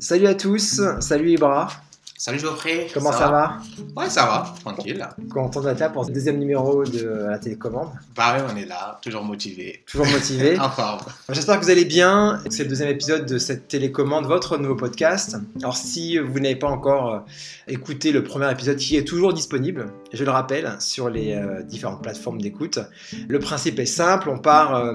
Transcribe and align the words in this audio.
Salut 0.00 0.28
à 0.28 0.34
tous, 0.34 0.80
salut 1.00 1.32
Ibra. 1.32 1.68
Salut 2.22 2.38
Geoffrey. 2.38 2.86
Comment 2.92 3.12
ça, 3.12 3.30
va, 3.30 3.56
Ouais, 3.96 4.10
ça 4.10 4.26
va, 4.26 4.54
tranquille. 4.60 5.08
Content 5.32 5.62
d'être 5.62 5.78
là 5.78 5.88
pour 5.88 6.04
ce 6.04 6.10
deuxième 6.10 6.36
numéro 6.36 6.84
de 6.84 7.26
la 7.30 7.38
télécommande. 7.38 7.88
Bah 8.14 8.36
ouais, 8.36 8.44
on 8.52 8.54
est 8.58 8.66
là, 8.66 8.98
toujours 9.00 9.24
motivé. 9.24 9.82
Toujours 9.90 10.06
motivé. 10.06 10.58
en 10.60 10.68
forme. 10.68 11.00
J'espère 11.30 11.58
que 11.58 11.64
vous 11.64 11.70
allez 11.70 11.86
bien. 11.86 12.42
C'est 12.50 12.64
le 12.64 12.68
deuxième 12.68 12.90
épisode 12.90 13.24
de 13.24 13.38
cette 13.38 13.68
télécommande, 13.68 14.26
votre 14.26 14.58
nouveau 14.58 14.74
podcast. 14.74 15.38
Alors 15.62 15.78
si 15.78 16.18
vous 16.18 16.40
n'avez 16.40 16.56
pas 16.56 16.68
encore 16.68 17.14
euh, 17.14 17.18
écouté 17.68 18.12
le 18.12 18.22
premier 18.22 18.52
épisode 18.52 18.76
qui 18.76 18.98
est 18.98 19.04
toujours 19.04 19.32
disponible, 19.32 19.86
je 20.12 20.22
le 20.22 20.30
rappelle, 20.30 20.76
sur 20.78 21.08
les 21.08 21.32
euh, 21.32 21.62
différentes 21.62 22.02
plateformes 22.02 22.42
d'écoute, 22.42 22.80
le 23.28 23.38
principe 23.38 23.78
est 23.78 23.86
simple, 23.86 24.28
on 24.28 24.38
part 24.38 24.74
euh, 24.74 24.92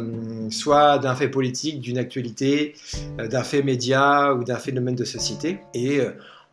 soit 0.52 1.00
d'un 1.00 1.16
fait 1.16 1.29
politique, 1.29 1.82
d'une 1.82 1.98
actualité, 1.98 2.76
d'un 3.18 3.43
fait 3.43 3.64
média 3.64 4.32
ou 4.36 4.43
d'un 4.43 4.57
phénomène 4.57 4.96
de 4.96 5.06
société. 5.06 5.57
Et 5.73 6.01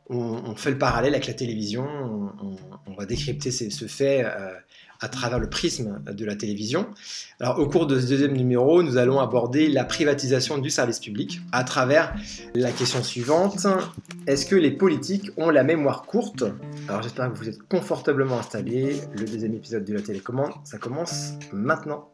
on, 0.08 0.54
fait 0.56 0.70
le 0.70 0.78
parallèle 0.78 1.14
avec 1.14 1.26
la 1.26 1.34
télévision, 1.34 1.86
on, 2.86 2.94
va 2.94 3.06
décrypter 3.06 3.50
ce 3.50 3.84
fait 3.86 4.24
euh, 4.24 4.52
à 5.00 5.08
travers 5.08 5.38
le 5.38 5.48
prisme 5.48 6.02
de 6.04 6.24
la 6.24 6.36
télévision. 6.36 6.86
Alors, 7.40 7.58
au 7.58 7.66
cours 7.66 7.86
de 7.86 7.98
ce 7.98 8.06
deuxième 8.06 8.36
numéro, 8.36 8.82
nous 8.82 8.98
allons 8.98 9.20
aborder 9.20 9.68
la 9.68 9.84
privatisation 9.84 10.58
du 10.58 10.70
service 10.70 11.00
public 11.00 11.40
à 11.50 11.64
travers 11.64 12.14
la 12.54 12.70
question 12.70 13.02
suivante 13.02 13.66
est-ce 14.26 14.46
que 14.46 14.54
les 14.54 14.70
politiques 14.70 15.30
ont 15.36 15.50
la 15.50 15.64
mémoire 15.64 16.02
courte? 16.02 16.44
Alors, 16.88 17.02
j'espère 17.02 17.32
que 17.32 17.38
vous 17.38 17.48
êtes 17.48 17.62
confortablement 17.62 18.38
installés. 18.38 19.00
Le 19.14 19.24
deuxième 19.24 19.54
épisode 19.54 19.84
de 19.84 19.94
la 19.94 20.00
télécommande, 20.00 20.52
ça 20.64 20.78
commence 20.78 21.32
maintenant. 21.52 22.08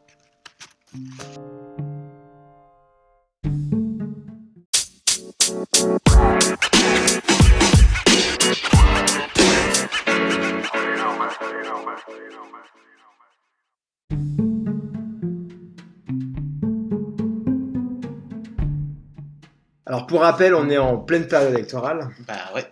Alors 19.85 20.05
pour 20.05 20.21
rappel, 20.21 20.53
on 20.53 20.69
est 20.69 20.77
en 20.77 20.97
pleine 20.97 21.27
période 21.27 21.51
électorale. 21.53 22.09
Bah 22.27 22.35
ouais. 22.53 22.65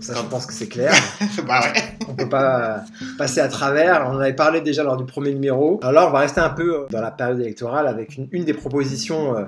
Ça, 0.00 0.14
je 0.14 0.22
pense 0.28 0.46
que 0.46 0.52
c'est 0.52 0.68
clair. 0.68 0.92
bah 1.46 1.60
ouais. 1.60 1.82
On 2.08 2.14
peut 2.14 2.28
pas 2.28 2.84
passer 3.18 3.40
à 3.40 3.48
travers. 3.48 4.06
On 4.06 4.14
en 4.14 4.20
avait 4.20 4.32
parlé 4.32 4.60
déjà 4.60 4.84
lors 4.84 4.96
du 4.96 5.04
premier 5.04 5.32
numéro. 5.32 5.80
Alors 5.82 5.92
là, 5.92 6.06
on 6.06 6.12
va 6.12 6.20
rester 6.20 6.40
un 6.40 6.50
peu 6.50 6.74
euh, 6.74 6.86
dans 6.90 7.00
la 7.00 7.10
période 7.10 7.40
électorale 7.40 7.88
avec 7.88 8.16
une, 8.16 8.44
des 8.44 8.54
propositions 8.54 9.36
euh, 9.36 9.44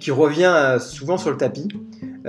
qui 0.00 0.10
revient 0.10 0.52
euh, 0.52 0.78
souvent 0.80 1.18
sur 1.18 1.30
le 1.30 1.36
tapis. 1.36 1.68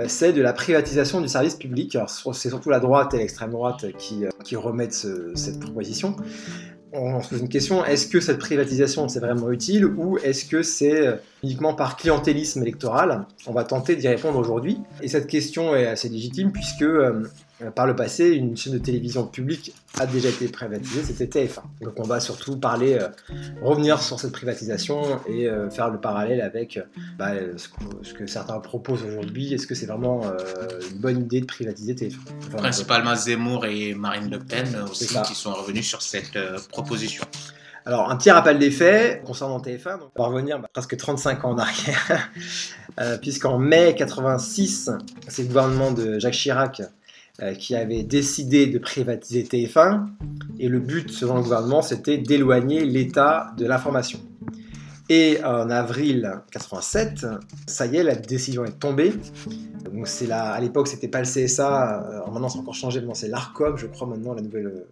C'est 0.06 0.32
de 0.32 0.40
la 0.40 0.52
privatisation 0.52 1.20
du 1.20 1.28
service 1.28 1.56
public. 1.56 1.98
c'est 2.32 2.48
surtout 2.48 2.70
la 2.70 2.80
droite 2.80 3.14
et 3.14 3.18
l'extrême 3.18 3.50
droite 3.50 3.84
qui, 3.98 4.24
qui 4.44 4.56
remettent 4.56 5.06
cette 5.34 5.60
proposition 5.60 6.16
on 6.92 7.22
se 7.22 7.30
pose 7.30 7.40
une 7.40 7.48
question, 7.48 7.84
est-ce 7.84 8.06
que 8.06 8.20
cette 8.20 8.38
privatisation 8.38 9.08
c'est 9.08 9.20
vraiment 9.20 9.50
utile 9.50 9.86
ou 9.86 10.18
est-ce 10.18 10.44
que 10.44 10.62
c'est 10.62 11.06
euh, 11.06 11.16
uniquement 11.42 11.74
par 11.74 11.96
clientélisme 11.96 12.62
électoral? 12.62 13.26
On 13.46 13.52
va 13.52 13.64
tenter 13.64 13.96
d'y 13.96 14.08
répondre 14.08 14.38
aujourd'hui. 14.38 14.78
Et 15.00 15.08
cette 15.08 15.26
question 15.26 15.74
est 15.74 15.86
assez 15.86 16.08
légitime 16.08 16.52
puisque 16.52 16.82
euh, 16.82 17.02
euh, 17.12 17.28
par 17.70 17.86
le 17.86 17.94
passé, 17.94 18.30
une 18.30 18.56
chaîne 18.56 18.72
de 18.72 18.78
télévision 18.78 19.26
publique 19.26 19.74
a 19.98 20.06
déjà 20.06 20.28
été 20.28 20.48
privatisée, 20.48 21.02
c'était 21.02 21.46
TF1. 21.46 21.62
Donc 21.82 21.94
on 21.98 22.02
va 22.02 22.20
surtout 22.20 22.56
parler, 22.56 22.94
euh, 22.94 23.08
revenir 23.62 24.02
sur 24.02 24.18
cette 24.18 24.32
privatisation 24.32 25.20
et 25.28 25.48
euh, 25.48 25.70
faire 25.70 25.90
le 25.90 26.00
parallèle 26.00 26.40
avec 26.40 26.80
bah, 27.18 27.32
ce, 27.56 28.14
que, 28.14 28.26
certains 28.26 28.58
proposent 28.60 29.04
aujourd'hui. 29.04 29.52
Est-ce 29.54 29.66
que 29.66 29.74
c'est 29.74 29.86
vraiment 29.86 30.22
une 30.90 30.98
bonne 30.98 31.22
idée 31.22 31.40
de 31.40 31.46
privatiser 31.46 31.94
TF1 31.94 32.56
Principalement 32.56 33.14
Zemmour 33.14 33.66
et 33.66 33.94
Marine 33.94 34.30
Le 34.30 34.38
Pen 34.38 34.66
aussi 34.90 35.14
qui 35.26 35.34
sont 35.34 35.52
revenus 35.52 35.86
sur 35.86 36.02
cette 36.02 36.38
proposition. 36.70 37.24
Alors, 37.84 38.10
un 38.10 38.16
petit 38.16 38.30
rappel 38.30 38.60
des 38.60 38.70
faits 38.70 39.24
concernant 39.24 39.58
TF1, 39.58 39.98
on 40.14 40.22
va 40.22 40.28
revenir 40.28 40.60
bah, 40.60 40.68
presque 40.72 40.96
35 40.96 41.44
ans 41.44 41.50
en 41.50 41.58
arrière, 41.58 42.30
puisqu'en 43.20 43.58
mai 43.58 43.94
86, 43.96 44.90
c'est 45.26 45.42
le 45.42 45.48
gouvernement 45.48 45.90
de 45.90 46.18
Jacques 46.20 46.34
Chirac 46.34 46.80
euh, 46.80 46.86
qui 47.58 47.74
avait 47.74 48.02
décidé 48.02 48.66
de 48.66 48.78
privatiser 48.78 49.42
TF1. 49.42 50.06
Et 50.58 50.68
le 50.68 50.80
but, 50.80 51.10
selon 51.10 51.36
le 51.36 51.42
gouvernement, 51.42 51.82
c'était 51.82 52.18
d'éloigner 52.18 52.84
l'État 52.84 53.52
de 53.56 53.66
l'information. 53.66 54.20
Et 55.08 55.42
en 55.44 55.68
avril 55.68 56.40
87, 56.52 57.26
ça 57.66 57.86
y 57.86 57.96
est, 57.96 58.02
la 58.02 58.14
décision 58.14 58.64
est 58.64 58.78
tombée. 58.78 59.12
Donc 59.84 60.08
c'est 60.08 60.30
à 60.30 60.58
l'époque, 60.60 60.88
c'était 60.88 61.08
pas 61.08 61.20
le 61.20 61.26
CSA, 61.26 62.02
euh, 62.02 62.30
maintenant 62.30 62.48
c'est 62.48 62.58
encore 62.58 62.74
changé, 62.74 63.00
maintenant 63.00 63.14
c'est 63.14 63.28
l'ARCOM, 63.28 63.76
je 63.76 63.86
crois 63.88 64.06
maintenant 64.06 64.32
la 64.32 64.42
nouvelle 64.42 64.66
euh, 64.66 64.86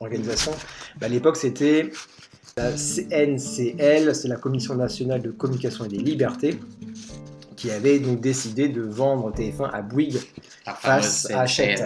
organisation. 0.00 0.52
à 1.00 1.08
l'époque, 1.08 1.36
c'était 1.36 1.90
la 2.56 2.72
CNCL, 2.72 4.14
c'est 4.14 4.28
la 4.28 4.36
Commission 4.36 4.74
nationale 4.74 5.22
de 5.22 5.30
communication 5.30 5.86
et 5.86 5.88
des 5.88 5.98
libertés 5.98 6.58
qui 7.58 7.72
avait 7.72 7.98
donc 7.98 8.20
décidé 8.20 8.68
de 8.68 8.82
vendre 8.82 9.32
TF1 9.32 9.68
à 9.72 9.82
Bouygues 9.82 10.20
face 10.80 11.28
à 11.28 11.40
Hachette. 11.40 11.82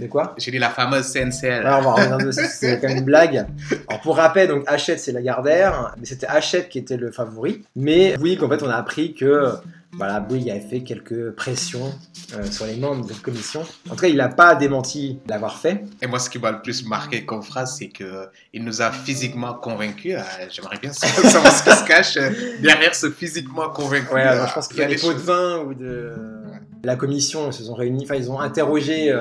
De 0.00 0.06
quoi? 0.06 0.34
J'ai 0.38 0.50
dit 0.50 0.58
la 0.58 0.70
fameuse 0.70 1.12
CNCL. 1.12 1.66
Alors, 1.66 1.80
on 1.80 1.82
va 1.82 1.92
revenir 1.92 2.18
dessus, 2.26 2.46
c'est 2.50 2.80
quand 2.80 2.88
même 2.88 2.96
une 2.98 3.04
blague. 3.04 3.46
Alors, 3.88 4.00
pour 4.00 4.16
rappel, 4.16 4.48
donc 4.48 4.64
Hachette, 4.66 4.98
c'est 4.98 5.12
la 5.12 5.20
Gardère, 5.20 5.94
mais 5.98 6.06
c'était 6.06 6.26
Hachette 6.26 6.70
qui 6.70 6.78
était 6.78 6.96
le 6.96 7.12
favori. 7.12 7.62
Mais 7.76 8.16
Bouygues, 8.16 8.42
en 8.42 8.48
fait, 8.48 8.62
on 8.62 8.70
a 8.70 8.74
appris 8.76 9.12
que 9.12 9.52
voilà, 9.96 10.20
Bouygues 10.20 10.50
avait 10.50 10.60
fait 10.60 10.80
quelques 10.80 11.30
pressions 11.32 11.92
euh, 12.34 12.44
sur 12.50 12.66
les 12.66 12.76
membres 12.76 13.06
de 13.06 13.12
la 13.12 13.18
commission. 13.18 13.62
En 13.88 13.94
tout 13.94 14.02
cas, 14.02 14.08
il 14.08 14.16
n'a 14.16 14.28
pas 14.28 14.54
démenti 14.54 15.18
d'avoir 15.26 15.58
fait. 15.58 15.84
Et 16.02 16.06
moi, 16.06 16.18
ce 16.18 16.28
qui 16.28 16.38
m'a 16.38 16.50
le 16.50 16.60
plus 16.60 16.86
marqué 16.86 17.24
comme 17.24 17.42
phrase, 17.42 17.76
c'est 17.78 17.88
qu'il 17.88 18.64
nous 18.64 18.82
a 18.82 18.90
physiquement 18.90 19.54
convaincus. 19.54 20.16
Euh, 20.16 20.46
j'aimerais 20.50 20.78
bien 20.78 20.92
savoir 20.94 21.52
ce 21.52 21.62
qui 21.62 21.76
se 21.76 21.84
cache 21.84 22.16
euh, 22.16 22.30
derrière 22.60 22.94
ce 22.94 23.10
physiquement 23.10 23.70
convaincu. 23.70 24.12
Ouais, 24.12 24.24
je 24.46 24.52
pense 24.52 24.68
qu'il 24.68 24.78
y 24.78 24.82
a 24.82 24.86
des 24.86 24.96
pots 24.96 25.14
de 25.14 25.18
vin 25.18 25.60
ou 25.60 25.74
de... 25.74 26.12
La 26.84 26.96
commission, 26.96 27.48
ils 27.48 27.52
se 27.52 27.64
sont 27.64 27.74
réunis, 27.74 28.04
enfin, 28.04 28.14
ils 28.14 28.30
ont 28.30 28.38
interrogé 28.38 29.12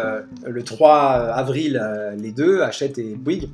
le 0.46 0.64
3 0.64 0.94
avril 1.34 1.82
les 2.16 2.32
deux, 2.32 2.62
Hachette 2.62 3.00
et 3.00 3.16
Bouygues. 3.16 3.50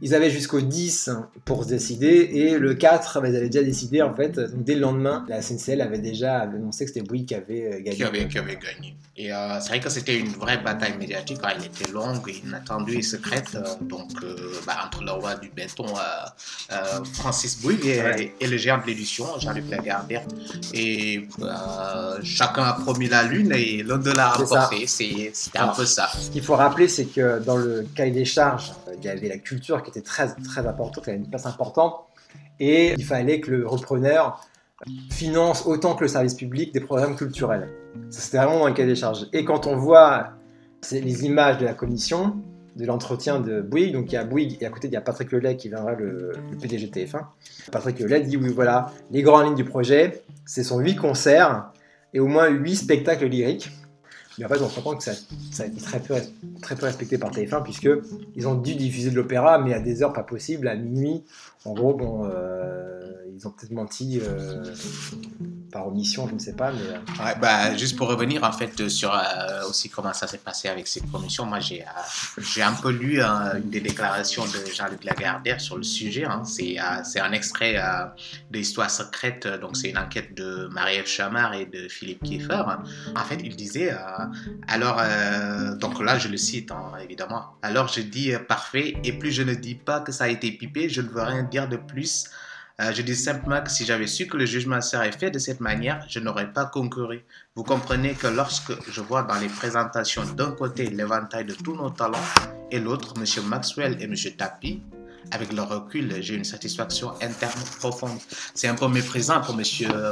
Ils 0.00 0.14
avaient 0.14 0.30
jusqu'au 0.30 0.60
10 0.60 1.10
pour 1.44 1.64
se 1.64 1.68
décider 1.68 2.30
et 2.32 2.58
le 2.58 2.74
4, 2.74 3.20
ils 3.26 3.36
avaient 3.36 3.48
déjà 3.48 3.64
décidé 3.64 4.02
en 4.02 4.14
fait. 4.14 4.38
Donc 4.38 4.64
dès 4.64 4.74
le 4.74 4.80
lendemain, 4.80 5.24
la 5.28 5.42
SNCL 5.42 5.80
avait 5.80 5.98
déjà 5.98 6.40
annoncé 6.40 6.84
que 6.84 6.92
c'était 6.92 7.06
Bouygues 7.06 7.26
qui 7.26 7.34
avait 7.34 7.64
euh, 7.64 7.80
gagné. 7.80 7.96
Qui 7.96 8.04
avait, 8.04 8.28
qui 8.28 8.38
avait 8.38 8.56
gagné. 8.56 8.96
Et 9.16 9.32
euh, 9.32 9.58
c'est 9.60 9.70
vrai 9.70 9.80
que 9.80 9.88
c'était 9.88 10.16
une 10.16 10.28
vraie 10.28 10.58
bataille 10.58 10.96
médiatique. 10.96 11.38
Elle 11.42 11.64
était 11.64 11.90
longue, 11.90 12.32
inattendue 12.44 12.98
et 12.98 13.02
secrète. 13.02 13.56
Euh, 13.56 13.64
donc 13.82 14.12
bah, 14.66 14.76
entre 14.86 15.02
le 15.02 15.10
roi 15.10 15.34
du 15.34 15.50
béton, 15.50 15.86
Francis 17.14 17.60
Bouygues 17.60 17.86
et, 18.40 18.46
le 18.46 18.56
géant 18.56 18.78
de 18.78 18.86
l'édition, 18.86 19.26
Jean-Luc 19.38 19.68
Lagardère. 19.70 20.24
Et 20.72 21.26
chacun 22.22 22.62
a 22.62 22.72
promis 22.74 23.08
la 23.08 23.24
lune 23.24 23.52
et 23.52 23.82
l'un 23.82 23.98
de 23.98 24.12
l'a 24.12 24.30
remporté. 24.30 24.86
C'était 24.86 25.58
un 25.58 25.68
peu 25.68 25.84
ça. 25.84 26.08
Ce 26.16 26.30
qu'il 26.30 26.42
faut 26.42 26.54
rappeler, 26.54 26.86
c'est 26.86 27.06
que 27.06 27.40
dans 27.40 27.56
le 27.56 27.86
cahier 27.94 28.12
des 28.12 28.24
charges, 28.24 28.72
il 28.98 29.06
y 29.06 29.08
avait 29.08 29.28
la 29.28 29.38
culture 29.38 29.82
qui 29.82 29.90
était 29.90 30.02
très, 30.02 30.34
très 30.34 30.66
importante, 30.66 31.04
qui 31.04 31.10
avait 31.10 31.18
une 31.18 31.28
place 31.28 31.46
importante, 31.46 31.94
et 32.60 32.94
il 32.96 33.04
fallait 33.04 33.40
que 33.40 33.50
le 33.50 33.66
repreneur 33.66 34.44
finance 35.10 35.66
autant 35.66 35.94
que 35.94 36.02
le 36.02 36.08
service 36.08 36.34
public 36.34 36.72
des 36.72 36.80
programmes 36.80 37.16
culturels. 37.16 37.68
C'était 38.10 38.38
vraiment 38.38 38.66
le 38.66 38.72
cahier 38.72 38.88
des 38.88 38.94
charges. 38.94 39.26
Et 39.32 39.44
quand 39.44 39.66
on 39.66 39.76
voit 39.76 40.30
les 40.92 41.24
images 41.24 41.58
de 41.58 41.64
la 41.64 41.74
commission, 41.74 42.36
de 42.76 42.86
l'entretien 42.86 43.40
de 43.40 43.60
Bouygues, 43.60 43.92
donc 43.92 44.12
il 44.12 44.14
y 44.14 44.16
a 44.16 44.24
Bouygues 44.24 44.56
et 44.60 44.66
à 44.66 44.70
côté 44.70 44.86
il 44.86 44.92
y 44.92 44.96
a 44.96 45.00
Patrick 45.00 45.32
Lelay 45.32 45.56
qui 45.56 45.68
viendra 45.68 45.94
le, 45.94 46.32
le 46.50 46.56
PDG 46.56 46.86
TF1. 46.86 47.22
Patrick 47.72 47.98
Lelay 47.98 48.20
dit 48.20 48.36
oui 48.36 48.52
voilà, 48.54 48.92
les 49.10 49.22
grandes 49.22 49.46
lignes 49.46 49.56
du 49.56 49.64
projet, 49.64 50.22
ce 50.46 50.62
sont 50.62 50.78
8 50.78 50.94
concerts 50.94 51.72
et 52.14 52.20
au 52.20 52.28
moins 52.28 52.48
8 52.48 52.76
spectacles 52.76 53.26
lyriques. 53.26 53.70
Mais 54.38 54.44
en 54.44 54.48
fait, 54.48 54.62
on 54.62 54.68
se 54.68 54.76
rend 54.76 54.90
compte 54.92 54.98
que 54.98 55.04
ça, 55.04 55.12
a 55.62 55.66
été 55.66 55.80
très 55.80 56.00
peu, 56.00 56.14
respecté 56.84 57.18
par 57.18 57.30
TF1, 57.30 57.62
puisqu'ils 57.62 58.46
ont 58.48 58.54
dû 58.54 58.74
diffuser 58.74 59.10
de 59.10 59.16
l'opéra, 59.16 59.58
mais 59.58 59.74
à 59.74 59.80
des 59.80 60.02
heures 60.02 60.12
pas 60.12 60.22
possibles, 60.22 60.68
à 60.68 60.76
minuit. 60.76 61.24
En 61.64 61.74
gros, 61.74 61.94
bon, 61.94 62.24
euh, 62.24 62.98
ils 63.38 63.46
ont 63.46 63.52
peut-être 63.52 63.70
menti 63.70 64.20
euh, 64.20 64.64
par 65.70 65.86
omission, 65.86 66.26
je 66.26 66.34
ne 66.34 66.38
sais 66.40 66.54
pas. 66.54 66.72
Euh. 66.72 66.98
Bah, 67.40 67.76
juste 67.76 67.96
pour 67.96 68.08
revenir 68.08 68.42
en 68.42 68.50
fait 68.50 68.88
sur 68.88 69.16
aussi 69.68 69.88
comment 69.88 70.12
ça 70.12 70.26
s'est 70.26 70.38
passé 70.38 70.68
avec 70.68 70.88
cette 70.88 71.06
promotion, 71.06 71.46
moi 71.46 71.60
j'ai 71.60 71.84
j'ai 72.38 72.62
un 72.62 72.72
peu 72.72 72.90
lu 72.90 73.22
une 73.22 73.70
des 73.70 73.80
déclarations 73.80 74.44
de 74.44 74.72
Jean-Luc 74.74 75.04
Lagardère 75.04 75.60
sur 75.60 75.76
le 75.76 75.84
sujet. 75.84 76.24
Hein. 76.24 76.42
C'est 76.44 76.78
un 77.20 77.32
extrait 77.32 77.74
de 77.74 78.58
l'histoire 78.58 78.90
secrète, 78.90 79.46
donc 79.60 79.76
c'est 79.76 79.90
une 79.90 79.98
enquête 79.98 80.34
de 80.34 80.68
Marie-Ève 80.72 81.06
Chamard 81.06 81.54
et 81.54 81.66
de 81.66 81.88
Philippe 81.88 82.24
Kieffer. 82.24 82.64
En 83.14 83.24
fait, 83.24 83.38
il 83.44 83.54
disait 83.54 83.94
alors, 84.66 85.00
donc 85.76 86.02
là 86.02 86.18
je 86.18 86.28
le 86.28 86.36
cite 86.36 86.72
hein, 86.72 86.92
évidemment. 87.02 87.56
Alors 87.62 87.86
je 87.86 88.00
dis 88.00 88.32
parfait 88.48 88.96
et 89.04 89.12
plus 89.12 89.30
je 89.30 89.42
ne 89.42 89.54
dis 89.54 89.76
pas 89.76 90.00
que 90.00 90.10
ça 90.10 90.24
a 90.24 90.28
été 90.28 90.50
pipé, 90.50 90.88
je 90.88 91.02
ne 91.02 91.08
veux 91.08 91.22
rien 91.22 91.44
dire 91.44 91.68
de 91.68 91.76
plus 91.76 92.28
Euh, 92.80 92.92
je 92.92 93.02
dis 93.02 93.16
simplement 93.16 93.60
que 93.60 93.70
si 93.70 93.84
j'avais 93.84 94.06
su 94.06 94.28
que 94.28 94.36
le 94.36 94.46
jugement 94.46 94.80
serait 94.80 95.10
fait 95.10 95.32
de 95.32 95.40
cette 95.40 95.58
manière, 95.58 96.04
je 96.08 96.20
n'aurais 96.20 96.52
pas 96.52 96.64
concouru. 96.66 97.24
Vous 97.56 97.64
comprenez 97.64 98.14
que 98.14 98.28
lorsque 98.28 98.72
je 98.88 99.00
vois 99.00 99.24
dans 99.24 99.38
les 99.40 99.48
présentations 99.48 100.24
d'un 100.24 100.52
côté 100.52 100.88
l'éventail 100.88 101.44
de 101.44 101.54
tous 101.54 101.74
nos 101.74 101.90
talents 101.90 102.28
et 102.70 102.78
l'autre 102.78 103.14
M. 103.16 103.44
Maxwell 103.48 103.96
et 104.00 104.04
M. 104.04 104.14
Tapi, 104.36 104.82
avec 105.30 105.52
le 105.52 105.62
recul, 105.62 106.14
j'ai 106.20 106.34
une 106.34 106.44
satisfaction 106.44 107.12
interne 107.22 107.60
profonde. 107.78 108.18
C'est 108.54 108.68
un 108.68 108.74
peu 108.74 108.88
méprisant 108.88 109.40
pour 109.40 109.54
M. 109.54 109.62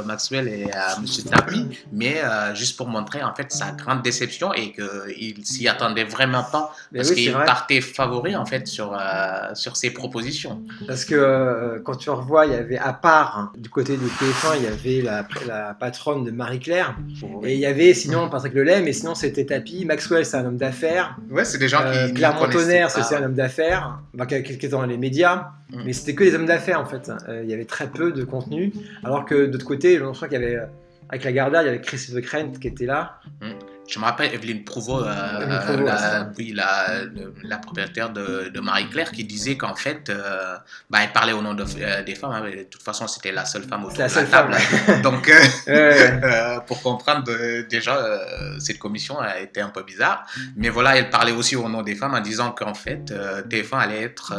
Maxwell 0.05 0.47
et 0.47 0.65
euh, 0.65 0.97
M. 0.97 1.05
Tapi, 1.29 1.67
mais 1.91 2.21
euh, 2.23 2.55
juste 2.55 2.77
pour 2.77 2.87
montrer 2.87 3.23
en 3.23 3.33
fait 3.33 3.51
sa 3.51 3.71
grande 3.71 4.01
déception 4.01 4.53
et 4.53 4.73
qu'il 4.73 5.45
s'y 5.45 5.67
attendait 5.67 6.03
vraiment 6.03 6.43
pas 6.43 6.73
parce 6.93 7.11
qu'il 7.11 7.31
partait 7.31 7.81
favori 7.81 8.35
en 8.35 8.45
fait 8.45 8.67
sur, 8.67 8.93
euh, 8.93 9.53
sur 9.53 9.75
ses 9.75 9.91
propositions. 9.91 10.63
Parce 10.87 11.05
que 11.05 11.81
quand 11.83 11.95
tu 11.95 12.09
revois, 12.09 12.45
il 12.45 12.53
y 12.53 12.55
avait 12.55 12.77
à 12.77 12.93
part 12.93 13.37
hein, 13.37 13.51
du 13.57 13.69
côté 13.69 13.97
de 13.97 14.05
TF1, 14.05 14.57
il 14.57 14.63
y 14.63 14.67
avait 14.67 15.01
la, 15.01 15.27
la 15.47 15.73
patronne 15.73 16.23
de 16.23 16.31
Marie-Claire 16.31 16.95
et 17.43 17.53
il 17.53 17.59
y 17.59 17.65
avait 17.65 17.93
sinon 17.93 18.29
Patrick 18.29 18.53
Lelay, 18.53 18.81
mais 18.81 18.93
sinon 18.93 19.15
c'était 19.15 19.45
Tapi. 19.45 19.85
Maxwell, 19.85 20.25
c'est 20.25 20.37
un 20.37 20.45
homme 20.45 20.57
d'affaires. 20.57 21.17
Ouais, 21.29 21.45
c'est 21.45 21.57
des 21.57 21.67
gens 21.67 21.79
qui. 21.91 22.13
Claire 22.13 22.35
Montonnerre, 22.35 22.91
c'est 22.91 23.15
un 23.15 23.23
homme 23.23 23.33
d'affaires, 23.35 23.99
qui 24.27 24.35
est 24.35 24.69
dans 24.69 24.85
les 24.85 24.97
médias, 25.07 25.51
mm. 25.71 25.83
mais 25.85 25.93
c'était 25.93 26.15
que 26.15 26.23
des 26.23 26.35
hommes 26.35 26.45
d'affaires 26.45 26.81
en 26.81 26.85
fait. 26.85 27.11
Euh, 27.27 27.41
il 27.43 27.49
y 27.49 27.53
avait 27.53 27.65
très 27.65 27.87
peu 27.87 28.11
de 28.11 28.23
contenu, 28.23 28.73
alors 29.03 29.25
que 29.25 29.35
de 29.45 29.51
l'autre 29.51 29.65
côté, 29.65 29.97
je 29.97 30.03
crois 30.03 30.27
qu'il 30.27 30.39
y 30.39 30.43
avait 30.43 30.55
euh, 30.55 30.65
avec 31.09 31.23
la 31.23 31.31
Garda, 31.31 31.63
il 31.63 31.65
y 31.65 31.69
avait 31.69 31.81
Chris 31.81 32.11
de 32.13 32.19
Krent 32.19 32.51
qui 32.59 32.67
était 32.67 32.85
là. 32.85 33.19
Mm. 33.41 33.51
Je 33.87 33.99
me 33.99 34.03
rappelle 34.03 34.33
Evelyne 34.33 34.65
Prouveau, 34.65 35.01
euh, 35.01 35.07
euh 35.07 35.83
la, 35.85 36.29
oui, 36.37 36.51
la, 36.53 37.05
la, 37.41 37.57
propriétaire 37.57 38.09
de, 38.09 38.49
de 38.53 38.59
Marie-Claire, 38.59 39.11
qui 39.11 39.23
disait 39.23 39.55
qu'en 39.55 39.75
fait, 39.75 40.09
euh, 40.09 40.57
bah, 40.89 40.99
elle 41.03 41.13
parlait 41.13 41.31
au 41.31 41.41
nom 41.41 41.53
de, 41.53 41.63
euh, 41.79 42.03
des 42.03 42.15
femmes. 42.15 42.31
Hein, 42.31 42.41
de 42.41 42.63
toute 42.63 42.83
façon, 42.83 43.07
c'était 43.07 43.31
la 43.31 43.45
seule 43.45 43.63
femme 43.63 43.85
autour 43.85 43.95
de 43.95 44.03
la, 44.03 44.09
seule 44.09 44.29
table. 44.29 44.53
Femme. 44.53 45.01
Donc, 45.01 45.31
pour 46.67 46.81
comprendre, 46.81 47.31
déjà, 47.69 48.19
cette 48.59 48.77
commission 48.77 49.19
a 49.19 49.39
été 49.39 49.61
un 49.61 49.69
peu 49.69 49.83
bizarre. 49.83 50.25
Mais 50.57 50.67
voilà, 50.67 50.97
elle 50.97 51.09
parlait 51.09 51.31
aussi 51.31 51.55
au 51.55 51.69
nom 51.69 51.81
des 51.81 51.95
femmes 51.95 52.13
en 52.13 52.21
disant 52.21 52.51
qu'en 52.51 52.73
fait, 52.73 53.13
TF1 53.49 53.79
allait 53.79 54.03
être 54.03 54.33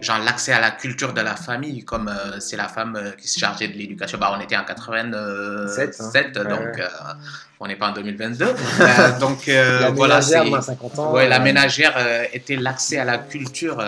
genre 0.00 0.20
l'accès 0.20 0.52
à 0.52 0.60
la 0.60 0.70
culture 0.70 1.12
de 1.12 1.20
la 1.20 1.34
famille, 1.34 1.84
comme 1.84 2.12
c'est 2.38 2.56
la 2.56 2.68
femme 2.68 3.12
qui 3.18 3.26
se 3.26 3.40
chargeait 3.40 3.68
de 3.68 3.76
l'éducation. 3.76 4.18
Bah, 4.18 4.36
on 4.36 4.40
était 4.40 4.56
en 4.56 4.64
87, 4.64 6.36
hein. 6.36 6.44
donc 6.44 6.80
on 7.60 7.66
n'est 7.66 7.76
pas 7.76 7.90
en 7.90 7.92
2022. 7.92 8.46
Euh, 8.78 9.18
donc 9.18 9.48
euh, 9.48 9.80
la 9.80 9.90
voilà, 9.90 10.20
c'est 10.20 10.38
50 10.38 10.98
ans. 10.98 11.12
Ouais, 11.12 11.28
la 11.28 11.38
ménagère 11.38 11.94
euh, 11.96 12.24
était 12.32 12.56
l'accès 12.56 12.98
à 12.98 13.04
la 13.04 13.18
culture 13.18 13.82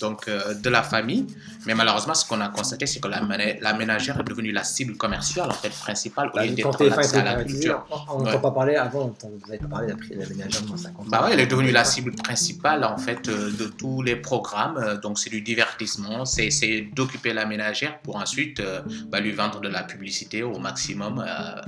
donc 0.00 0.28
de 0.28 0.70
la 0.70 0.82
famille. 0.82 1.26
Mais 1.66 1.74
malheureusement, 1.74 2.14
ce 2.14 2.26
qu'on 2.26 2.40
a 2.40 2.48
constaté, 2.48 2.86
c'est 2.86 3.00
que 3.00 3.08
la, 3.08 3.20
la, 3.60 3.74
ménagère 3.74 4.18
est 4.18 4.24
devenue 4.24 4.52
la 4.52 4.64
cible 4.64 4.96
commerciale 4.96 5.50
en 5.50 5.54
fait 5.54 5.68
principale 5.68 6.30
bah, 6.34 6.42
quand 6.62 6.80
l'accès 6.80 7.18
à 7.18 7.24
la 7.24 7.44
culture. 7.44 7.84
On 8.08 8.22
n'entend 8.22 8.38
pas 8.38 8.50
parler 8.50 8.76
avant. 8.76 9.14
Vous 9.22 9.50
avez 9.50 9.58
pas 9.58 9.66
parlé 9.66 9.92
de 9.92 10.18
la 10.18 10.28
ménagère 10.28 10.64
moins 10.66 10.76
50 10.76 11.00
ans. 11.00 11.08
Bah 11.08 11.24
ouais, 11.24 11.30
elle 11.34 11.40
est 11.40 11.46
devenue 11.46 11.72
la 11.72 11.84
cible 11.84 12.12
principale 12.12 12.84
en 12.84 12.96
fait 12.96 13.28
de 13.28 13.66
tous 13.66 14.02
les 14.02 14.16
programmes. 14.16 14.98
Donc 15.02 15.18
c'est 15.18 15.30
du 15.30 15.42
divertissement, 15.42 16.24
c'est 16.24 16.88
d'occuper 16.94 17.34
la 17.34 17.44
ménagère 17.44 17.98
pour 17.98 18.16
ensuite 18.16 18.62
bah, 19.08 19.20
lui 19.20 19.32
vendre 19.32 19.60
de 19.60 19.68
la 19.68 19.82
publicité 19.82 20.42
au 20.42 20.58
maximum 20.58 21.24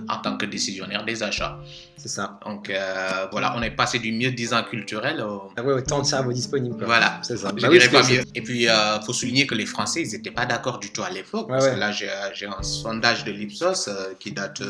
en 0.08 0.18
tant 0.18 0.36
que 0.36 0.46
décisionnaire 0.46 1.01
des 1.02 1.22
achats. 1.22 1.58
C'est 1.96 2.08
ça. 2.08 2.38
Donc 2.44 2.68
euh, 2.68 3.26
voilà, 3.30 3.54
on 3.56 3.62
est 3.62 3.70
passé 3.70 3.98
du 3.98 4.12
mieux 4.12 4.32
disant 4.32 4.62
culturel 4.64 5.20
au... 5.20 5.52
Ah 5.56 5.62
ouais, 5.62 5.72
autant 5.72 6.00
de 6.00 6.06
cerveau 6.06 6.32
disponible. 6.32 6.84
Voilà, 6.84 7.20
c'est 7.22 7.36
ça. 7.36 7.52
Je 7.56 7.62
bah 7.62 7.68
dirais 7.68 7.88
pas 7.88 8.02
mieux. 8.02 8.22
Et 8.34 8.42
puis, 8.42 8.62
il 8.62 8.68
euh, 8.68 9.00
faut 9.00 9.12
souligner 9.12 9.46
que 9.46 9.54
les 9.54 9.66
Français, 9.66 10.02
ils 10.02 10.12
n'étaient 10.12 10.30
pas 10.30 10.46
d'accord 10.46 10.78
du 10.78 10.92
tout 10.92 11.02
à 11.02 11.10
l'époque. 11.10 11.48
parce 11.48 11.68
que 11.68 11.76
là, 11.76 11.92
j'ai 11.92 12.46
un 12.46 12.62
sondage 12.62 13.24
de 13.24 13.32
l'Ipsos 13.32 13.88
euh, 13.88 14.14
qui 14.18 14.32
date 14.32 14.62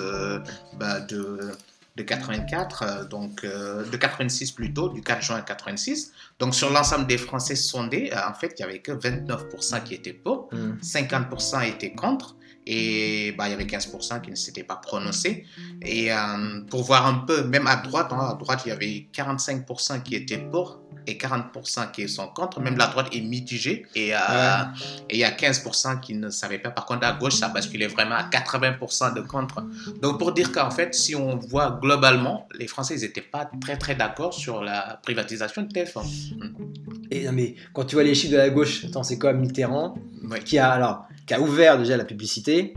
bah, 0.78 1.00
de 1.00 1.52
de 1.94 2.02
84, 2.02 3.08
donc 3.10 3.44
de 3.44 3.96
86 3.98 4.52
plutôt, 4.52 4.88
du 4.88 5.02
4 5.02 5.22
juin 5.22 5.40
86. 5.42 6.12
Donc 6.38 6.54
sur 6.54 6.70
l'ensemble 6.70 7.06
des 7.06 7.18
Français 7.18 7.54
sondés, 7.54 8.10
en 8.14 8.32
fait, 8.32 8.54
il 8.58 8.62
n'y 8.62 8.70
avait 8.70 8.78
que 8.78 8.92
29% 8.92 9.82
qui 9.82 9.92
étaient 9.92 10.14
pour, 10.14 10.48
50% 10.82 11.58
hmm. 11.58 11.62
étaient 11.64 11.92
contre 11.92 12.34
et 12.66 13.32
bah, 13.36 13.48
il 13.48 13.50
y 13.50 13.54
avait 13.54 13.64
15% 13.64 14.20
qui 14.20 14.30
ne 14.30 14.36
s'étaient 14.36 14.62
pas 14.62 14.76
prononcés. 14.76 15.44
Et 15.80 16.12
euh, 16.12 16.60
pour 16.70 16.84
voir 16.84 17.06
un 17.06 17.14
peu, 17.14 17.44
même 17.44 17.66
à 17.66 17.76
droite, 17.76 18.12
hein, 18.12 18.28
à 18.30 18.34
droite, 18.34 18.62
il 18.64 18.68
y 18.68 18.72
avait 18.72 19.06
45% 19.12 20.02
qui 20.02 20.14
étaient 20.14 20.38
pour 20.38 20.80
et 21.06 21.14
40% 21.14 21.90
qui 21.90 22.08
sont 22.08 22.28
contre. 22.28 22.60
Même 22.60 22.76
la 22.76 22.86
droite 22.86 23.08
est 23.12 23.20
mitigée 23.20 23.86
et, 23.96 24.14
euh, 24.14 24.18
il 25.10 25.18
y 25.18 25.24
a 25.24 25.30
15% 25.30 26.00
qui 26.00 26.14
ne 26.14 26.30
savaient 26.30 26.58
pas. 26.58 26.70
Par 26.70 26.86
contre, 26.86 27.04
à 27.04 27.12
gauche, 27.12 27.34
ça 27.34 27.48
basculait 27.48 27.88
vraiment 27.88 28.14
à 28.14 28.28
80% 28.28 29.14
de 29.14 29.20
contre. 29.22 29.64
Donc, 30.00 30.18
pour 30.18 30.32
dire 30.32 30.52
qu'en 30.52 30.70
fait, 30.70 30.94
si 30.94 31.16
on 31.16 31.36
voit 31.36 31.78
globalement, 31.82 32.48
les 32.56 32.68
Français, 32.68 32.94
ils 32.94 33.02
n'étaient 33.02 33.20
pas 33.20 33.50
très, 33.60 33.76
très 33.76 33.96
d'accord 33.96 34.32
sur 34.32 34.62
la 34.62 35.00
privatisation 35.02 35.62
de 35.62 35.68
TF1. 35.68 36.02
Et 37.10 37.24
non, 37.24 37.32
mais 37.32 37.56
quand 37.72 37.84
tu 37.84 37.96
vois 37.96 38.04
les 38.04 38.14
chiffres 38.14 38.32
de 38.32 38.38
la 38.38 38.50
gauche, 38.50 38.86
c'est 39.02 39.18
comme 39.18 39.40
Mitterrand, 39.40 39.96
qui 40.44 40.58
a 40.58 40.70
alors 40.70 41.06
qui 41.26 41.34
a 41.34 41.40
ouvert 41.40 41.78
déjà 41.78 41.96
la 41.96 42.04
publicité, 42.04 42.74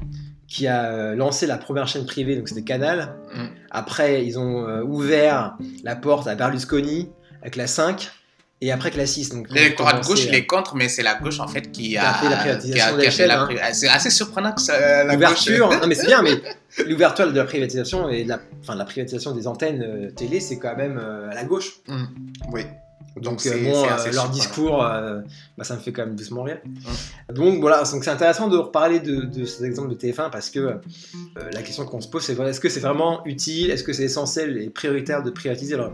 qui 0.47 0.67
a 0.67 0.85
euh, 0.85 1.15
lancé 1.15 1.47
la 1.47 1.57
première 1.57 1.87
chaîne 1.87 2.05
privée, 2.05 2.35
donc 2.35 2.47
c'était 2.47 2.63
Canal. 2.63 3.15
Mm. 3.33 3.45
Après, 3.71 4.25
ils 4.25 4.37
ont 4.37 4.67
euh, 4.67 4.83
ouvert 4.83 5.55
la 5.83 5.95
porte 5.95 6.27
à 6.27 6.35
Berlusconi 6.35 7.09
avec 7.41 7.55
la 7.55 7.67
5 7.67 8.09
et 8.61 8.71
après 8.71 8.91
que 8.91 8.97
la 8.97 9.05
6. 9.05 9.33
L'électorat 9.49 9.99
de 9.99 10.05
gauche, 10.05 10.25
il 10.25 10.33
est 10.33 10.45
contre, 10.45 10.75
mais 10.75 10.87
c'est 10.87 11.03
la 11.03 11.15
gauche 11.15 11.39
en 11.39 11.47
fait 11.47 11.71
qui 11.71 11.97
a, 11.97 12.13
fait 12.13 12.29
la 12.29 12.37
privatisation 12.37 12.97
des 12.97 13.11
chaînes. 13.11 13.31
Hein. 13.31 13.49
C'est 13.73 13.89
assez 13.89 14.09
surprenant 14.09 14.53
que 14.53 14.61
ça. 14.61 15.03
L'ouverture, 15.03 15.69
non 15.81 15.87
mais 15.87 15.95
c'est 15.95 16.07
bien, 16.07 16.21
mais 16.21 16.41
l'ouverture 16.85 17.31
de 17.31 17.37
la 17.37 17.43
privatisation 17.43 18.07
et 18.09 18.23
la, 18.23 18.39
enfin, 18.61 18.75
la 18.75 18.85
privatisation 18.85 19.33
des 19.33 19.47
antennes 19.47 19.83
euh, 19.83 20.11
télé, 20.11 20.39
c'est 20.39 20.57
quand 20.57 20.75
même 20.75 20.97
à 20.97 21.33
la 21.33 21.43
gauche. 21.43 21.73
Mm. 21.87 22.05
Oui. 22.53 22.61
Donc, 23.21 23.45
euh, 23.45 23.63
bon, 23.63 23.85
euh, 23.85 24.11
leur 24.11 24.29
discours, 24.29 24.83
euh, 24.83 25.21
bah, 25.57 25.63
ça 25.63 25.75
me 25.75 25.79
fait 25.79 25.93
quand 25.93 26.05
même 26.05 26.15
doucement 26.15 26.43
rire. 26.43 26.59
Donc 27.33 27.61
voilà, 27.61 27.83
donc 27.83 28.03
c'est 28.03 28.09
intéressant 28.09 28.49
de 28.49 28.57
reparler 28.57 28.99
de, 28.99 29.21
de 29.21 29.45
ces 29.45 29.63
exemples 29.65 29.89
de 29.89 29.95
TF1 29.95 30.29
parce 30.29 30.49
que 30.49 30.79
la 31.53 31.61
question 31.61 31.85
qu'on 31.85 32.01
se 32.01 32.09
pose, 32.09 32.23
c'est 32.23 32.37
est-ce 32.37 32.59
que 32.59 32.69
c'est 32.69 32.81
vraiment 32.81 33.25
utile, 33.25 33.71
est-ce 33.71 33.83
que 33.83 33.93
c'est 33.93 34.03
essentiel 34.03 34.57
et 34.57 34.69
prioritaire 34.69 35.23
de 35.23 35.31
privatiser? 35.31 35.75
Alors, 35.75 35.91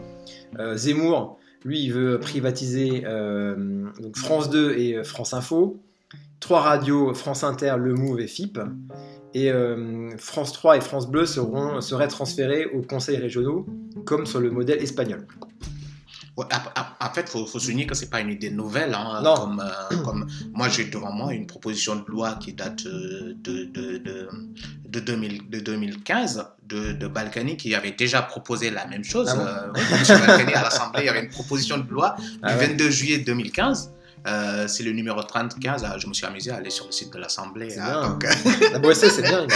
Zemmour, 0.76 1.38
lui, 1.64 1.84
il 1.84 1.94
veut 1.94 2.20
privatiser 2.20 3.02
donc 3.02 4.18
France 4.18 4.50
2 4.50 4.74
et 4.78 5.04
France 5.04 5.34
Info, 5.34 5.80
trois 6.40 6.62
radios, 6.62 7.14
France 7.14 7.44
Inter, 7.44 7.76
Le 7.78 7.94
Move 7.94 8.20
et 8.20 8.28
FIP, 8.28 8.60
et 9.36 9.52
France 10.18 10.54
3 10.54 10.78
et 10.78 10.82
France 10.82 11.08
Bleu 11.08 11.28
seront, 11.28 11.82
seraient 11.82 12.08
transférés 12.08 12.66
aux 12.66 12.82
conseils 12.82 13.18
régionaux, 13.18 13.68
comme 14.06 14.26
sur 14.26 14.40
le 14.40 14.50
modèle 14.50 14.82
espagnol 14.82 15.28
en 17.02 17.14
fait, 17.14 17.22
il 17.22 17.48
faut, 17.48 17.60
souligner 17.60 17.88
que 17.88 17.96
ce 17.96 18.04
n'est 18.04 18.10
pas 18.10 18.20
une 18.20 18.30
idée 18.30 18.52
nouvelle. 18.52 18.94
Hein, 18.94 19.22
comme, 19.36 19.60
euh, 19.60 19.98
comme, 20.06 20.28
moi, 20.54 20.70
j'ai 20.70 20.86
devant 20.86 21.12
moi 21.12 21.34
une 21.34 21.48
proposition 21.48 21.96
de 21.96 22.06
loi 22.08 22.36
qui 22.36 22.54
date 22.54 22.86
euh, 22.86 23.34
de, 23.42 23.66
de, 23.66 23.98
de, 23.98 24.30
de, 24.88 25.00
2000, 25.00 25.50
de 25.50 25.60
2015 25.60 26.46
de, 26.68 26.94
de, 26.94 27.08
Balkany 27.08 27.58
qui 27.58 27.74
avait 27.76 27.92
déjà 27.92 28.22
proposé 28.22 28.70
la 28.70 28.86
même 28.88 29.04
chose. 29.04 29.30
Ah 29.30 29.68
euh, 29.68 30.18
Balkany 30.28 30.54
à 30.54 30.64
l'Assemblée, 30.64 31.02
il 31.02 31.06
y 31.06 31.10
avait 31.10 31.24
une 31.24 31.30
proposition 31.30 31.78
de 31.80 31.90
loi 31.90 32.16
du 32.18 32.54
22 32.54 32.86
ah 32.86 32.90
juillet 32.90 33.18
2015 33.20 33.92
euh, 34.28 34.68
c'est 34.68 34.84
le 34.84 34.92
numéro 34.92 35.22
30 35.22 35.60
15. 35.60 35.84
Ah, 35.86 35.98
je 35.98 36.08
me 36.08 36.14
suis 36.14 36.26
amusé 36.26 36.52
à 36.52 36.58
aller 36.58 36.70
sur 36.70 36.86
le 36.86 36.92
site 36.92 37.12
de 37.12 37.20
l'Assemblée. 37.20 37.78
Hein, 37.80 38.10
donc... 38.10 38.26
La 38.72 38.80
bossée, 38.80 39.10
c'est 39.10 39.24
bien. 39.24 39.48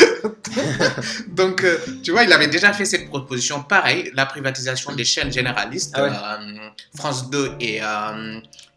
donc, 1.27 1.63
euh, 1.63 1.77
tu 2.03 2.11
vois, 2.11 2.23
il 2.23 2.33
avait 2.33 2.47
déjà 2.47 2.73
fait 2.73 2.85
cette 2.85 3.07
proposition. 3.09 3.63
Pareil, 3.63 4.11
la 4.15 4.25
privatisation 4.25 4.93
des 4.93 5.05
chaînes 5.05 5.31
généralistes, 5.31 5.93
ah 5.95 6.39
euh, 6.41 6.69
France 6.95 7.29
2 7.29 7.53
et, 7.59 7.79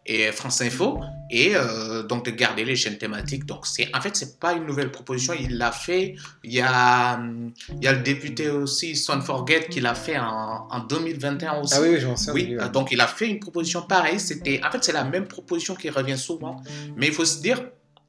et 0.09 0.31
France 0.31 0.61
Info 0.61 0.99
et 1.29 1.51
euh, 1.53 2.01
donc 2.01 2.25
de 2.25 2.31
garder 2.31 2.65
les 2.65 2.75
chaînes 2.75 2.97
thématiques. 2.97 3.45
Donc 3.45 3.67
c'est 3.67 3.95
en 3.95 4.01
fait 4.01 4.15
c'est 4.15 4.39
pas 4.39 4.53
une 4.53 4.65
nouvelle 4.65 4.91
proposition, 4.91 5.35
il 5.39 5.57
l'a 5.57 5.71
fait. 5.71 6.15
Il 6.43 6.51
y 6.51 6.61
a 6.61 7.21
il 7.77 7.83
y 7.83 7.87
a 7.87 7.93
le 7.93 7.99
député 7.99 8.49
aussi 8.49 8.95
Son 8.95 9.21
Forget 9.21 9.67
qui 9.69 9.81
l'a 9.81 9.93
fait 9.93 10.17
en, 10.17 10.67
en, 10.67 10.79
2021 10.79 11.61
aussi. 11.61 11.75
Ah 11.77 11.81
oui, 11.81 11.89
oui 11.91 11.99
j'en 11.99 12.15
sais. 12.15 12.31
Oui, 12.31 12.57
donc 12.73 12.91
il 12.91 12.99
a 12.99 13.07
fait 13.07 13.29
une 13.29 13.39
proposition 13.39 13.83
pareille. 13.83 14.19
C'était 14.19 14.59
en 14.65 14.71
fait 14.71 14.83
c'est 14.83 14.93
la 14.93 15.03
même 15.03 15.27
proposition 15.27 15.75
qui 15.75 15.91
revient 15.91 16.17
souvent, 16.17 16.63
mais 16.95 17.07
il 17.07 17.13
faut 17.13 17.25
se 17.25 17.39
dire 17.39 17.61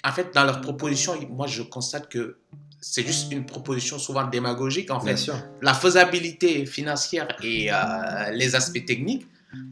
en 0.02 0.12
fait 0.12 0.34
dans 0.34 0.44
leur 0.44 0.62
proposition, 0.62 1.14
moi 1.28 1.46
je 1.46 1.62
constate 1.62 2.08
que 2.08 2.38
c'est 2.80 3.06
juste 3.06 3.30
une 3.30 3.44
proposition 3.44 3.98
souvent 3.98 4.26
démagogique 4.26 4.90
en 4.90 5.00
fait. 5.00 5.06
Bien 5.06 5.16
sûr. 5.16 5.34
La 5.60 5.74
faisabilité 5.74 6.64
financière 6.64 7.28
et 7.42 7.70
euh, 7.70 8.30
les 8.32 8.54
aspects 8.54 8.84
techniques 8.86 9.26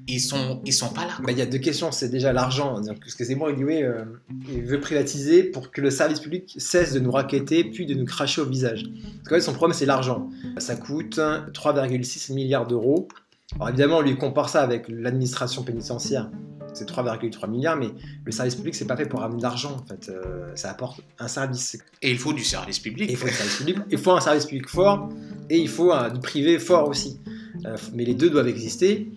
ils 0.06 0.20
sont 0.20 0.60
ils 0.64 0.72
sont 0.72 0.88
pas 0.88 1.04
là. 1.04 1.12
Bah, 1.22 1.32
il 1.32 1.38
y 1.38 1.42
a 1.42 1.46
deux 1.46 1.58
questions, 1.58 1.92
c'est 1.92 2.08
déjà 2.08 2.32
l'argent. 2.32 2.80
Parce 3.00 3.14
que 3.14 3.24
c'est 3.24 3.34
moi, 3.34 3.50
il 3.50 3.56
dit 3.56 3.64
oui, 3.64 3.82
euh, 3.82 4.04
il 4.48 4.62
veut 4.62 4.80
privatiser 4.80 5.44
pour 5.44 5.70
que 5.70 5.80
le 5.80 5.90
service 5.90 6.20
public 6.20 6.54
cesse 6.56 6.92
de 6.92 7.00
nous 7.00 7.10
raqueter 7.10 7.64
puis 7.64 7.86
de 7.86 7.94
nous 7.94 8.04
cracher 8.04 8.40
au 8.40 8.46
visage. 8.46 8.84
Parce 9.24 9.28
que 9.28 9.40
son 9.40 9.52
problème 9.52 9.76
c'est 9.76 9.86
l'argent. 9.86 10.30
Ça 10.58 10.76
coûte 10.76 11.18
3,6 11.18 12.34
milliards 12.34 12.66
d'euros. 12.66 13.08
Alors 13.56 13.70
évidemment, 13.70 13.98
on 13.98 14.02
lui 14.02 14.16
compare 14.16 14.48
ça 14.48 14.62
avec 14.62 14.86
l'administration 14.88 15.62
pénitentiaire. 15.62 16.30
c'est 16.74 16.88
3,3 16.88 17.48
milliards, 17.48 17.76
mais 17.76 17.88
le 18.24 18.32
service 18.32 18.54
public, 18.56 18.74
c'est 18.74 18.86
pas 18.86 18.96
fait 18.96 19.06
pour 19.06 19.20
ramener 19.20 19.38
de 19.38 19.42
l'argent, 19.42 19.76
en 19.82 19.86
fait. 19.86 20.10
Euh, 20.10 20.52
ça 20.54 20.70
apporte 20.70 21.00
un 21.18 21.28
service. 21.28 21.78
Et 22.02 22.10
il 22.10 22.18
faut 22.18 22.34
du 22.34 22.44
service 22.44 22.78
public. 22.78 23.08
Et 23.08 23.12
il 23.12 23.16
faut, 23.16 23.26
un 23.26 23.30
service 23.30 23.56
public. 23.56 23.78
il 23.90 23.98
faut 23.98 24.12
un 24.12 24.20
service 24.20 24.44
public 24.44 24.68
fort 24.68 25.08
et 25.48 25.58
il 25.58 25.68
faut 25.68 25.92
un, 25.92 26.10
du 26.10 26.20
privé 26.20 26.58
fort 26.58 26.88
aussi. 26.88 27.20
Euh, 27.64 27.76
mais 27.94 28.04
les 28.04 28.14
deux 28.14 28.30
doivent 28.30 28.48
exister. 28.48 29.10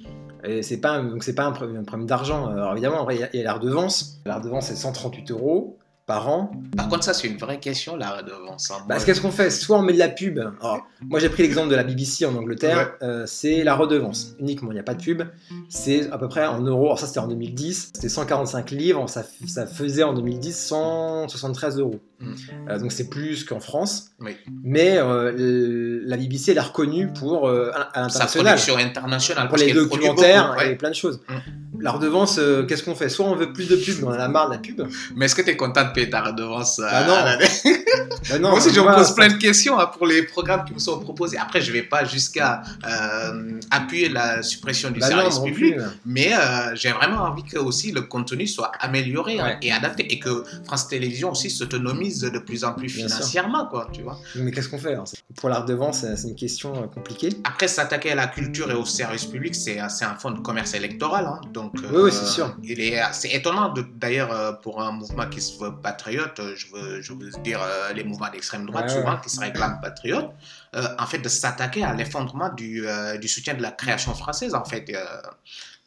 C'est 0.61 0.81
pas, 0.81 1.01
donc 1.01 1.23
c'est 1.23 1.35
pas 1.35 1.45
un 1.45 1.51
problème, 1.51 2.05
d'argent. 2.05 2.47
Alors 2.47 2.73
évidemment, 2.73 3.09
il 3.09 3.19
y 3.19 3.23
a, 3.23 3.29
il 3.33 3.39
y 3.39 3.41
a 3.41 3.45
la 3.45 3.53
redevance. 3.53 4.21
La 4.25 4.37
redevance, 4.37 4.67
c'est 4.67 4.75
138 4.75 5.31
euros 5.31 5.77
par 6.05 6.27
an. 6.29 6.51
Par 6.75 6.89
contre, 6.89 7.03
ça, 7.03 7.13
c'est 7.13 7.27
une 7.27 7.37
vraie 7.37 7.59
question, 7.59 7.95
la 7.95 8.09
redevance. 8.17 8.69
hein. 8.71 8.83
Bah, 8.87 8.97
qu'est-ce 9.05 9.21
qu'on 9.21 9.31
fait? 9.31 9.49
Soit 9.49 9.77
on 9.77 9.81
met 9.83 9.93
de 9.93 9.99
la 9.99 10.09
pub. 10.09 10.39
Alors, 10.59 10.85
moi, 11.01 11.19
j'ai 11.19 11.29
pris 11.29 11.43
l'exemple 11.43 11.69
de 11.69 11.75
la 11.75 11.83
BBC 11.83 12.25
en 12.25 12.35
Angleterre. 12.35 12.93
euh, 13.01 13.25
c'est 13.27 13.63
la 13.63 13.75
redevance 13.75 14.33
uniquement. 14.39 14.71
Il 14.71 14.75
n'y 14.75 14.79
a 14.79 14.83
pas 14.83 14.93
de 14.95 15.01
pub. 15.03 15.23
C'est 15.69 16.09
à 16.11 16.17
peu 16.17 16.27
près 16.27 16.45
en 16.45 16.59
euros. 16.61 16.85
Alors 16.87 16.99
ça, 16.99 17.07
c'était 17.07 17.19
en 17.19 17.27
2010. 17.27 17.91
C'était 17.93 18.09
145 18.09 18.71
livres. 18.71 19.07
Ça, 19.07 19.23
ça 19.47 19.65
faisait 19.65 20.03
en 20.03 20.13
2010 20.13 20.55
173 20.57 21.79
euros. 21.79 21.99
Mm. 22.19 22.33
Euh, 22.69 22.79
donc 22.79 22.91
c'est 22.91 23.09
plus 23.09 23.43
qu'en 23.45 23.59
France. 23.59 24.11
Oui. 24.19 24.35
Mais 24.63 24.97
euh, 24.97 26.01
la 26.05 26.17
BBC, 26.17 26.51
elle 26.51 26.57
est 26.57 26.61
reconnue 26.61 27.11
pour 27.13 27.49
à 27.49 27.53
à 27.93 28.09
Sa 28.09 28.19
l'international. 28.25 28.45
production 28.45 28.77
internationale. 28.77 29.47
Pour 29.47 29.57
parce 29.57 29.63
les 29.67 29.73
documentaires 29.73 30.47
beaucoup, 30.49 30.59
ouais. 30.59 30.71
et 30.71 30.75
plein 30.75 30.89
de 30.89 30.95
choses. 30.95 31.21
Mm. 31.29 31.33
La 31.81 31.91
redevance, 31.91 32.37
euh, 32.37 32.63
qu'est-ce 32.65 32.83
qu'on 32.83 32.95
fait? 32.95 33.09
Soit 33.09 33.25
on 33.25 33.35
veut 33.35 33.51
plus 33.53 33.67
de 33.67 33.75
pub, 33.75 33.95
mais 34.01 34.05
on 34.07 34.09
en 34.11 34.19
a 34.19 34.27
marre 34.27 34.47
de 34.49 34.53
la 34.53 34.59
pub. 34.59 34.81
Mais 35.15 35.25
est-ce 35.25 35.35
que 35.35 35.41
tu 35.41 35.49
es 35.49 35.57
content 35.57 35.83
de 35.83 35.91
payer 35.91 36.09
ta 36.09 36.21
redevance 36.21 36.79
euh, 36.79 36.83
Bah 36.89 37.05
non. 37.07 37.13
à 37.13 37.37
Bah 38.29 38.39
non, 38.39 38.49
Moi 38.49 38.57
aussi, 38.59 38.73
je 38.73 38.79
me 38.79 38.95
pose 38.95 39.13
plein 39.15 39.27
de 39.29 39.33
questions 39.37 39.79
hein, 39.79 39.87
pour 39.87 40.05
les 40.07 40.23
programmes 40.23 40.63
qui 40.65 40.73
me 40.73 40.79
sont 40.79 40.99
proposés. 40.99 41.37
Après, 41.37 41.59
je 41.61 41.71
vais 41.71 41.81
pas 41.83 42.05
jusqu'à 42.05 42.61
euh, 42.87 43.59
appuyer 43.71 44.09
la 44.09 44.43
suppression 44.43 44.91
du 44.91 44.99
Bah 44.99 45.07
service 45.07 45.37
non 45.37 45.45
public. 45.45 45.75
plus. 45.75 45.83
Mais 46.05 46.33
euh, 46.33 46.75
j'ai 46.75 46.91
vraiment 46.91 47.21
envie 47.23 47.43
que 47.43 47.57
aussi 47.57 47.91
le 47.91 48.01
contenu 48.01 48.47
soit 48.47 48.71
amélioré 48.79 49.39
hein, 49.39 49.57
et 49.61 49.71
adapté 49.71 50.11
et 50.13 50.19
que 50.19 50.43
France 50.65 50.87
Télévisions 50.87 51.31
aussi 51.31 51.49
s'autonomise 51.49 52.21
de 52.21 52.39
plus 52.39 52.63
en 52.63 52.73
plus 52.73 52.89
financièrement, 52.89 53.65
quoi, 53.67 53.87
tu 53.91 54.01
vois. 54.01 54.19
Mais 54.35 54.51
qu'est-ce 54.51 54.69
qu'on 54.69 54.77
fait 54.77 54.93
alors 54.93 55.05
Pour 55.35 55.49
la 55.49 55.59
redevance, 55.59 56.05
c'est 56.15 56.27
une 56.27 56.35
question 56.35 56.87
compliquée. 56.93 57.29
Après, 57.43 57.67
s'attaquer 57.67 58.11
à 58.11 58.15
la 58.15 58.27
culture 58.27 58.69
et 58.71 58.75
au 58.75 58.85
service 58.85 59.25
public, 59.25 59.55
c'est 59.55 59.79
c'est 59.89 60.05
un 60.05 60.15
fonds 60.15 60.31
de 60.31 60.39
commerce 60.39 60.73
électoral. 60.73 61.25
hein. 61.25 61.39
donc, 61.53 61.70
Oui, 61.73 62.01
oui, 62.03 62.11
c'est 62.11 62.25
sûr. 62.25 62.55
Il 62.63 62.79
est, 62.81 63.01
c'est 63.13 63.29
étonnant, 63.31 63.73
d'ailleurs, 63.95 64.31
euh, 64.31 64.51
pour 64.51 64.81
un 64.81 64.91
mouvement 64.91 65.27
qui 65.27 65.41
se 65.41 65.57
veut 65.63 65.71
patriote, 65.81 66.39
euh, 66.39 66.53
je 66.55 66.67
veux, 66.73 67.01
je 67.01 67.13
veux 67.13 67.29
dire 67.43 67.61
euh, 67.61 67.93
les 67.93 68.03
mouvements 68.03 68.29
d'extrême 68.29 68.65
droite, 68.65 68.85
Ouais, 68.85 68.93
souvent, 68.95 69.13
ouais. 69.13 69.21
qui 69.23 69.29
se 69.29 69.39
réclament 69.39 69.79
patriotes, 69.81 70.31
euh, 70.75 70.83
en 70.99 71.05
fait, 71.05 71.19
de 71.19 71.29
s'attaquer 71.29 71.83
à 71.83 71.93
l'effondrement 71.93 72.49
du, 72.49 72.87
euh, 72.87 73.17
du 73.17 73.27
soutien 73.27 73.53
de 73.53 73.61
la 73.61 73.71
création 73.71 74.13
française, 74.13 74.53
en 74.55 74.65
fait. 74.65 74.89
Euh, 74.93 75.05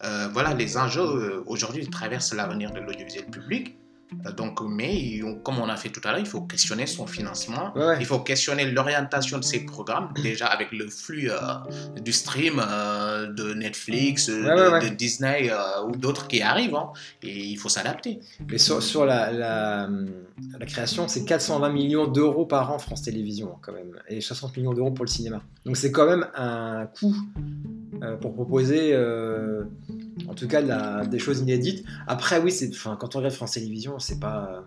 euh, 0.05 0.29
voilà, 0.33 0.55
les 0.55 0.77
enjeux 0.77 1.03
euh, 1.03 1.43
aujourd'hui 1.47 1.89
traversent 1.89 2.33
l'avenir 2.35 2.73
de 2.73 2.81
l'audiovisuel 2.81 3.27
public. 3.27 3.77
Donc, 4.37 4.61
mais 4.61 5.21
comme 5.43 5.59
on 5.59 5.69
a 5.69 5.77
fait 5.77 5.89
tout 5.89 6.01
à 6.05 6.11
l'heure, 6.11 6.21
il 6.21 6.27
faut 6.27 6.43
questionner 6.43 6.87
son 6.87 7.07
financement. 7.07 7.73
Ouais. 7.75 7.97
Il 8.01 8.07
faut 8.07 8.21
questionner 8.21 8.65
l'orientation 8.71 9.39
de 9.39 9.45
ces 9.45 9.61
programmes, 9.65 10.11
déjà 10.23 10.47
avec 10.47 10.71
le 10.73 10.89
flux 10.89 11.31
euh, 11.31 11.37
du 12.01 12.13
stream 12.13 12.63
euh, 12.65 13.33
de 13.33 13.55
Netflix, 13.55 14.29
euh, 14.29 14.43
Ouais, 14.45 14.57
de, 14.57 14.61
ouais, 14.63 14.69
ouais. 14.73 14.91
de 14.91 14.95
Disney 14.95 15.51
euh, 15.51 15.85
ou 15.89 15.97
d'autres 15.97 16.29
qui 16.29 16.43
arrivent. 16.43 16.75
hein. 16.77 16.91
et 17.23 17.45
il 17.45 17.57
faut 17.57 17.69
s'adapter. 17.69 18.21
Mais 18.51 18.59
sur, 18.59 18.83
sur 18.83 19.05
la, 19.05 19.33
la, 19.33 19.89
la 20.61 20.67
création, 20.67 21.09
c'est 21.09 21.25
420 21.25 21.69
millions 21.71 22.07
d'euros 22.07 22.47
par 22.47 22.73
an 22.73 22.79
France 22.79 23.03
Télévisions 23.03 23.57
quand 23.63 23.73
même, 23.73 23.99
et 24.09 24.21
60 24.21 24.57
millions 24.57 24.75
d'euros 24.75 24.91
pour 24.93 25.05
le 25.05 25.11
cinéma. 25.11 25.43
Donc 25.65 25.77
c'est 25.77 25.91
quand 25.91 26.07
même 26.07 26.27
un 26.37 26.87
coût 26.87 27.15
euh, 28.03 28.17
pour 28.17 28.35
proposer, 28.35 28.91
euh, 28.93 29.65
en 30.29 30.35
tout 30.35 30.49
cas, 30.49 31.05
des 31.05 31.19
choses 31.19 31.41
inédites. 31.41 31.85
Après, 32.07 32.41
oui, 32.41 32.51
c'est, 32.51 32.71
quand 32.71 33.15
on 33.15 33.19
regarde 33.19 33.35
France 33.35 33.53
Télévisions, 33.53 33.99
c'est 33.99 34.21
pas, 34.21 34.65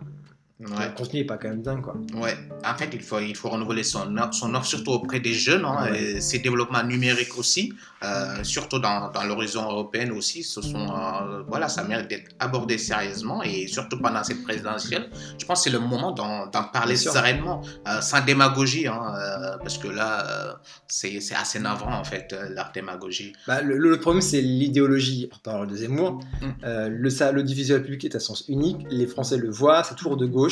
Ouais. 0.60 0.88
le 0.88 0.96
contenu 0.98 1.20
est 1.20 1.24
pas 1.26 1.38
quand 1.38 1.50
même 1.50 1.62
dingue 1.62 1.84
quoi. 1.84 1.96
Ouais, 2.16 2.36
en 2.66 2.76
fait, 2.76 2.90
il 2.92 3.02
faut, 3.04 3.20
il 3.20 3.36
faut 3.36 3.50
renouveler 3.50 3.84
son 3.84 4.18
offre, 4.18 4.34
son 4.34 4.56
offre 4.56 4.66
surtout 4.66 4.90
auprès 4.92 5.20
des 5.20 5.34
jeunes, 5.34 5.64
hein, 5.66 5.88
Ouais. 5.92 6.02
et 6.16 6.22
ses 6.22 6.40
développements 6.40 6.82
numériques 6.84 7.38
aussi, 7.38 7.74
euh, 8.04 8.44
surtout 8.44 8.80
dans, 8.80 9.12
dans 9.12 9.24
l'horizon 9.24 9.62
européen 9.70 10.10
aussi. 10.14 10.42
Ce 10.42 10.64
sont, 10.64 10.88
euh, 10.90 11.44
voilà, 11.48 11.70
ça 11.70 11.84
mérite 11.84 12.08
d'être 12.10 12.32
abordé 12.40 12.80
sérieusement 12.80 13.44
et 13.44 13.68
surtout 13.68 14.00
pendant 14.00 14.24
cette 14.24 14.42
présidentielle. 14.44 15.12
Je 15.40 15.46
pense 15.46 15.60
que 15.64 15.70
c'est 15.70 15.78
le 15.78 15.84
moment 15.84 16.12
d'en 16.12 16.50
parler 16.74 16.96
sereinement, 16.96 17.62
euh, 17.88 18.02
sans 18.02 18.26
démagogie, 18.26 18.88
hein, 18.88 19.14
parce 19.62 19.78
que 19.78 19.90
là, 19.90 20.60
c'est 20.88 21.20
assez 21.36 21.60
navrant 21.60 21.94
en 22.00 22.04
fait, 22.04 22.36
la 22.50 22.72
démagogie. 22.74 23.34
Bah, 23.46 23.62
le, 23.62 23.78
le 23.78 24.00
problème, 24.00 24.22
c'est 24.24 24.42
l'idéologie. 24.42 25.30
On 25.36 25.38
parle 25.38 25.68
de 25.68 25.76
Zemmour. 25.76 26.20
Le, 26.66 27.10
ça- 27.12 27.32
l'audiovisuel 27.32 27.84
public 27.84 28.06
est 28.06 28.16
à 28.16 28.20
sens 28.20 28.44
unique. 28.48 28.88
Les 28.90 29.06
Français 29.06 29.38
le 29.38 29.52
voient. 29.52 29.84
C'est 29.84 29.94
toujours 29.96 30.18
de 30.18 30.26
gauche. 30.26 30.47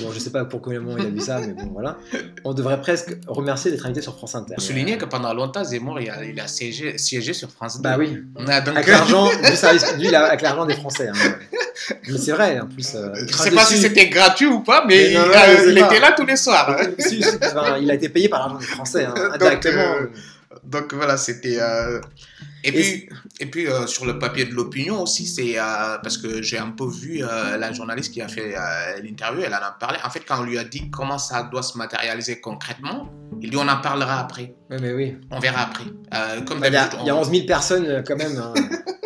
Bon, 0.00 0.10
je 0.12 0.18
sais 0.18 0.30
pas 0.30 0.46
pour 0.46 0.62
combien 0.62 0.78
de 0.80 0.84
moment 0.84 0.96
il 0.98 1.04
a 1.06 1.10
vu 1.10 1.20
ça, 1.20 1.40
mais 1.40 1.52
bon, 1.52 1.68
voilà. 1.74 1.98
On 2.44 2.54
devrait 2.54 2.80
presque 2.80 3.18
remercier 3.26 3.70
d'être 3.70 3.84
invité 3.84 4.00
sur 4.00 4.16
France 4.16 4.34
Inter. 4.34 4.54
Souligner 4.56 4.96
que 4.96 5.04
pendant 5.04 5.34
longtemps, 5.34 5.62
Zemmour, 5.62 6.00
il 6.00 6.08
a, 6.08 6.24
il 6.24 6.40
a 6.40 6.46
siégé, 6.46 6.96
siégé 6.96 7.34
sur 7.34 7.50
France 7.50 7.76
2. 7.76 7.82
Bah 7.82 7.96
oui. 7.98 8.22
Ah, 8.48 8.62
donc, 8.62 8.76
Avec 8.76 8.88
l'argent 8.88 9.28
du 9.50 9.54
service 9.56 9.84
avec 9.84 10.40
l'argent 10.40 10.64
des 10.64 10.74
Français. 10.74 11.08
hein. 11.08 11.34
Mais 12.08 12.16
c'est 12.16 12.32
vrai, 12.32 12.58
en 12.60 12.66
plus. 12.66 12.94
euh, 12.94 13.10
Je 13.28 13.36
sais 13.36 13.50
pas 13.50 13.64
si 13.66 13.76
c'était 13.76 14.08
gratuit 14.08 14.46
ou 14.46 14.60
pas, 14.60 14.84
mais, 14.88 14.96
Mais 14.96 15.10
il, 15.10 15.18
non, 15.18 15.26
non, 15.82 15.86
était 15.86 16.00
là 16.00 16.12
tous 16.16 16.24
les 16.24 16.36
soirs. 16.36 16.70
hein. 16.80 16.86
Si, 16.98 17.22
si, 17.22 17.36
enfin, 17.44 17.76
il 17.78 17.90
a 17.90 17.94
été 17.94 18.08
payé 18.08 18.30
par 18.30 18.40
l'argent 18.40 18.58
des 18.58 18.64
Français, 18.66 19.04
hein, 19.04 19.12
Donc, 19.16 19.34
indirectement. 19.34 19.82
euh, 20.00 20.06
Donc 20.62 20.94
voilà, 20.94 21.16
c'était. 21.16 21.58
euh, 21.60 22.00
Et 22.62 22.68
Et 22.68 22.72
puis, 22.72 23.08
et 23.40 23.46
puis 23.46 23.66
euh, 23.66 23.86
sur 23.86 24.06
le 24.06 24.18
papier 24.18 24.44
de 24.46 24.54
l'opinion 24.54 25.02
aussi, 25.02 25.26
c'est 25.26 25.58
euh, 25.58 25.98
parce 26.02 26.16
que 26.16 26.40
j'ai 26.42 26.56
un 26.58 26.70
peu 26.70 26.86
vu 26.88 27.22
euh, 27.22 27.56
la 27.58 27.72
journaliste 27.72 28.12
qui 28.14 28.22
a 28.22 28.28
fait 28.28 28.54
euh, 28.56 29.00
l'interview, 29.02 29.42
elle 29.44 29.52
en 29.52 29.58
a 29.66 29.76
parlé. 29.78 29.98
En 30.04 30.08
fait, 30.10 30.20
quand 30.26 30.40
on 30.40 30.44
lui 30.44 30.56
a 30.58 30.64
dit 30.64 30.90
comment 30.90 31.18
ça 31.18 31.42
doit 31.42 31.62
se 31.62 31.76
matérialiser 31.76 32.40
concrètement, 32.40 33.10
il 33.42 33.50
dit 33.50 33.56
on 33.58 33.68
en 33.68 33.76
parlera 33.82 34.18
après, 34.20 34.54
Ouais, 34.70 34.78
mais 34.80 34.92
oui. 34.94 35.16
on 35.30 35.38
verra 35.40 35.62
après. 35.62 35.84
Euh, 36.14 36.40
comme 36.42 36.60
Bah, 36.60 36.68
Il 36.68 36.72
y, 36.72 36.76
a, 36.76 36.80
d'habitude, 36.84 37.00
il 37.02 37.06
y 37.06 37.10
a 37.10 37.16
on- 37.16 37.20
11 37.20 37.30
000 37.30 37.46
personnes 37.46 38.02
quand 38.06 38.16
même. 38.16 38.36
hein. 38.38 38.54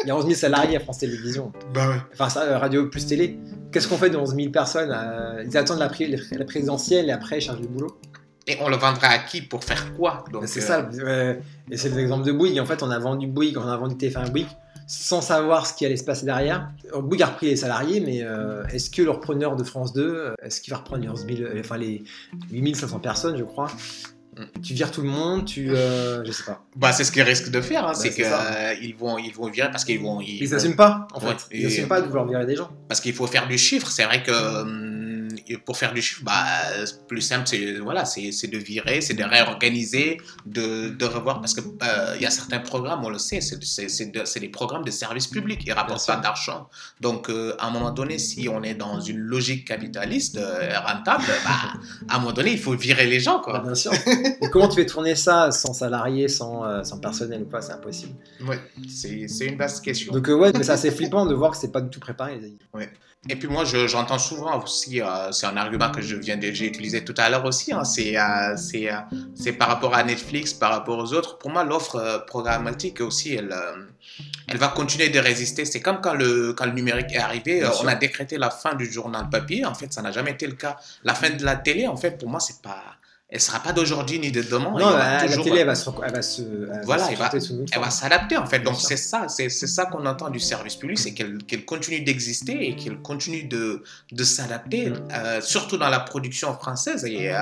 Il 0.05 0.09
y 0.09 0.11
a 0.13 0.17
11 0.17 0.25
000 0.27 0.35
salariés 0.37 0.77
à 0.77 0.81
France 0.81 0.99
Télévisions. 0.99 1.53
Bah 1.75 1.89
ouais. 1.89 1.97
Enfin, 2.13 2.29
ça, 2.29 2.59
radio 2.61 2.87
plus 2.89 3.05
télé. 3.07 3.37
Qu'est-ce 3.73 3.89
qu'on 3.89 3.99
fait 3.99 4.09
de 4.11 4.17
11 4.17 4.37
000 4.37 4.51
personnes 4.51 4.97
Ils 5.45 5.57
attendent 5.57 5.81
la, 5.81 5.91
la 6.39 6.45
présidentielle 6.45 7.09
et 7.09 7.13
après 7.13 7.39
ils 7.39 7.43
chargent 7.43 7.61
le 7.61 7.67
boulot? 7.67 8.01
Et 8.49 8.57
on 8.61 8.69
le 8.69 8.77
vendra 8.77 9.09
à 9.09 9.19
qui 9.19 9.43
pour 9.43 9.63
faire 9.63 9.95
quoi 9.95 10.25
Bah, 10.33 10.41
c'est 10.47 10.63
euh, 10.63 10.67
ça. 10.67 10.89
euh, 11.01 11.35
et 11.71 11.77
c'est 11.77 11.91
l'exemple 11.91 12.25
de 12.27 12.33
Bouygues. 12.33 12.59
En 12.61 12.67
fait, 12.67 12.83
on 12.83 12.91
a 12.91 12.99
vendu 12.99 13.27
Bouygues, 13.27 13.59
on 13.59 13.69
a 13.69 13.77
vendu 13.77 13.95
TF1 13.95 14.31
Bouygues 14.31 14.49
sans 14.91 15.21
savoir 15.21 15.67
ce 15.67 15.75
qui 15.75 15.85
allait 15.85 15.99
se 15.99 16.05
passer 16.05 16.25
derrière. 16.25 16.71
Euh, 16.95 17.03
Bouygues 17.03 17.23
a 17.23 17.27
repris 17.27 17.47
les 17.49 17.57
salariés, 17.57 18.01
mais 18.01 18.23
euh, 18.23 18.65
est-ce 18.73 18.89
que 18.91 19.03
le 19.03 19.11
repreneur 19.11 19.55
de 19.55 19.63
France 19.63 19.93
2, 19.93 20.01
euh, 20.03 20.35
est-ce 20.43 20.63
qu'il 20.63 20.73
va 20.73 20.79
reprendre 20.79 21.03
les 21.03 21.09
11 21.11 21.27
000, 21.27 21.41
euh, 21.43 21.61
enfin 21.61 21.77
les 21.77 22.03
8500 22.51 22.99
personnes, 23.01 23.37
je 23.37 23.45
crois? 23.45 23.71
Tu 24.63 24.73
vires 24.73 24.93
tout 24.93 25.03
le 25.03 25.09
monde, 25.09 25.47
tu. 25.47 25.69
euh, 25.75 26.23
je 26.25 26.31
sais 26.31 26.45
pas. 26.45 26.63
Bah, 26.77 26.93
c'est 26.93 27.03
ce 27.03 27.11
qu'ils 27.11 27.23
risquent 27.23 27.51
de 27.51 27.61
faire, 27.61 27.85
hein, 27.89 27.93
c'est 27.95 28.13
c'est 28.13 28.23
qu'ils 28.81 28.95
vont, 28.95 29.19
ils 29.19 29.35
vont 29.35 29.51
virer 29.51 29.69
parce 29.69 29.85
qu'ils 29.85 30.01
vont. 30.01 30.21
Ils 30.21 30.49
n'assument 30.51 30.77
pas, 30.77 31.09
en 31.13 31.19
fait. 31.19 31.49
Ils 31.51 31.65
n'assument 31.65 31.89
pas 31.89 32.01
de 32.01 32.07
vouloir 32.07 32.25
virer 32.25 32.47
des 32.47 32.55
gens. 32.55 32.71
parce 32.87 33.01
qu'il 33.01 33.13
faut 33.15 33.27
faire 33.27 33.49
du 33.49 33.59
chiffre. 33.59 33.89
C'est 33.91 34.05
vrai 34.05 34.23
que 34.23 34.31
pour 35.65 35.77
faire 35.77 35.93
du 35.95 36.03
chiffre, 36.03 36.23
bah, 36.25 36.45
plus 37.07 37.21
simple, 37.21 37.47
c'est 37.47 37.79
voilà, 37.79 38.05
c'est 38.05 38.33
c'est 38.33 38.49
de 38.49 38.59
virer, 38.59 39.01
c'est 39.01 39.15
de 39.15 39.25
réorganiser, 39.25 40.19
de, 40.47 40.89
de 40.91 41.05
revoir. 41.05 41.41
Parce 41.41 41.55
que 41.55 41.61
euh, 41.61 42.15
il 42.17 42.23
y 42.23 42.27
a 42.27 42.31
certains 42.31 42.59
programmes, 42.61 43.05
on 43.05 43.11
le 43.11 43.19
sait, 43.19 43.41
c'est 43.41 43.63
c'est- 43.65 43.89
c'est 43.89 44.07
de- 44.07 44.25
c'est 44.25 44.41
des 44.41 44.49
programmes 44.49 44.85
de 44.85 44.91
service 44.91 45.27
public. 45.27 45.61
Ils 45.67 45.73
rapportent 45.73 46.07
pas 46.07 46.17
d'argent. 46.17 46.69
Donc, 47.01 47.29
euh, 47.31 47.55
à 47.59 47.67
un 47.69 47.71
moment 47.71 47.91
donné, 47.91 48.19
si 48.19 48.49
on 48.49 48.63
est 48.63 48.75
dans 48.75 49.01
une 49.01 49.19
logique 49.19 49.67
capitaliste 49.67 50.37
euh, 50.39 50.79
rentable, 50.81 51.25
bah, 51.45 51.79
à 52.09 52.17
un 52.17 52.19
moment 52.19 52.33
donné, 52.33 52.53
il 52.53 52.59
faut 52.59 52.75
virer 52.75 53.07
les 53.07 53.21
gens, 53.21 53.37
Bah, 53.39 53.43
quoi. 53.45 53.59
bien 53.61 53.75
sûr. 53.75 53.93
Et 54.43 54.51
comment 54.51 54.69
tu 54.69 54.77
fais 54.77 54.87
tourner 54.87 55.15
ça 55.15 55.51
sans 55.51 55.73
salariés, 55.73 56.29
sans, 56.29 56.65
euh, 56.65 56.85
sans 56.85 56.99
personnel 56.99 57.43
ou 57.43 57.47
quoi 57.47 57.61
C'est 57.63 57.73
impossible. 57.73 58.15
Ouais, 58.47 58.59
c'est 58.89 59.47
une 59.47 59.57
vaste 59.57 59.85
question. 59.85 60.13
Donc, 60.13 60.29
euh, 60.29 60.35
ouais, 60.35 60.53
mais 60.55 60.63
c'est 60.63 60.73
assez 60.73 60.91
flippant 60.91 61.27
de 61.27 61.35
voir 61.35 61.51
que 61.53 61.57
c'est 61.57 61.73
pas 61.73 61.81
du 61.81 61.91
tout 61.91 62.01
préparé. 62.01 62.39
les- 62.39 62.57
Et 63.31 63.37
puis 63.37 63.47
moi, 63.49 63.65
je- 63.65 63.87
j'entends 63.87 64.19
souvent 64.19 64.63
aussi, 64.63 65.03
euh, 65.03 65.31
c'est 65.33 65.47
un 65.47 65.57
argument 65.57 65.91
que 65.91 66.01
je 66.01 66.17
viens 66.17 66.37
de, 66.39 66.51
j'ai 66.51 66.67
utilisé 66.67 67.05
tout 67.05 67.15
à 67.19 67.29
l'heure 67.29 67.45
aussi, 67.45 67.73
hein, 67.73 67.85
c'est 67.85 68.19
euh, 68.19 68.57
c'est, 68.57 68.91
euh, 68.91 68.97
c'est 69.35 69.53
par 69.53 69.69
rapport 69.69 69.95
à 69.95 70.03
Netflix, 70.03 70.55
par 70.55 70.71
rapport 70.71 70.99
aux 70.99 71.13
autres. 71.13 71.37
Pour 71.39 71.51
moi, 71.51 71.63
l'offre 71.63 71.97
euh, 71.97 72.19
programmatique 72.21 73.01
aussi, 73.03 73.35
elle, 73.35 73.53
euh, 73.53 73.85
elle 74.49 74.57
va 74.57 74.69
continuer 74.69 75.11
de 75.11 75.19
résister. 75.19 75.65
C'est 75.67 75.81
comme 75.81 76.01
quand 76.01 76.15
le, 76.15 76.55
quand 76.55 76.65
le 76.67 76.73
numérique 76.73 77.13
est 77.13 77.19
arrivé, 77.19 77.61
Bien 77.61 77.69
euh, 77.69 77.73
sûr. 77.73 77.85
on 77.85 77.89
a 77.89 77.95
décrété 77.97 78.39
la 78.39 78.51
fin 78.51 78.75
du 78.75 78.91
journal 78.91 79.29
papier. 79.31 79.65
En 79.67 79.75
fait, 79.75 79.93
ça 79.93 80.01
n'a 80.01 80.11
jamais 80.13 80.31
été 80.33 80.47
le 80.47 80.55
cas. 80.55 80.77
La 81.05 81.15
fin 81.15 81.29
de 81.31 81.45
la 81.45 81.57
télé, 81.57 81.87
en 81.87 81.97
fait, 81.97 82.13
pour 82.19 82.29
moi, 82.31 82.41
c'est 82.41 82.63
pas, 82.63 82.83
elle 83.31 83.41
sera 83.43 83.61
pas 83.61 83.73
d'aujourd'hui 83.73 84.19
ni 84.19 84.33
de 84.33 84.41
demain. 84.41 84.71
Non, 84.71 84.89
la, 84.97 85.19
la 85.19 85.27
toujours- 85.27 85.45
télé, 85.45 85.59
elle 85.61 85.67
va 85.67 85.75
se, 85.75 85.91
elle 86.07 86.13
va 86.13 86.23
se, 86.23 86.41
elle 86.41 86.81
Voilà, 86.87 87.03
va 87.03 87.11
elle 87.11 87.81
va- 87.81 87.91
s'adapter 87.91 88.39
en 88.39 88.47
fait. 88.47 88.61
Donc 88.61 88.77
c'est 88.81 88.97
ça, 88.97 89.27
c'est 89.29 89.51
ça 89.51 89.85
qu'on 89.85 90.07
entend 90.07 90.31
du 90.31 90.41
service 90.41 90.77
public, 90.77 90.99
c'est 90.99 91.13
qu'elle 91.13 91.37
qu'elle 91.45 91.67
continue 91.67 92.01
d'exister 92.01 92.69
et 92.69 92.75
qu'elle 92.77 93.03
continue 93.03 93.43
de, 93.45 93.83
de 94.13 94.25
s'adapter, 94.25 94.89
Mm. 94.91 94.95
euh, 95.13 95.41
surtout 95.43 95.77
dans 95.77 95.91
la 95.91 96.01
production 96.01 96.55
française 96.55 97.05
et, 97.05 97.31
euh, 97.31 97.39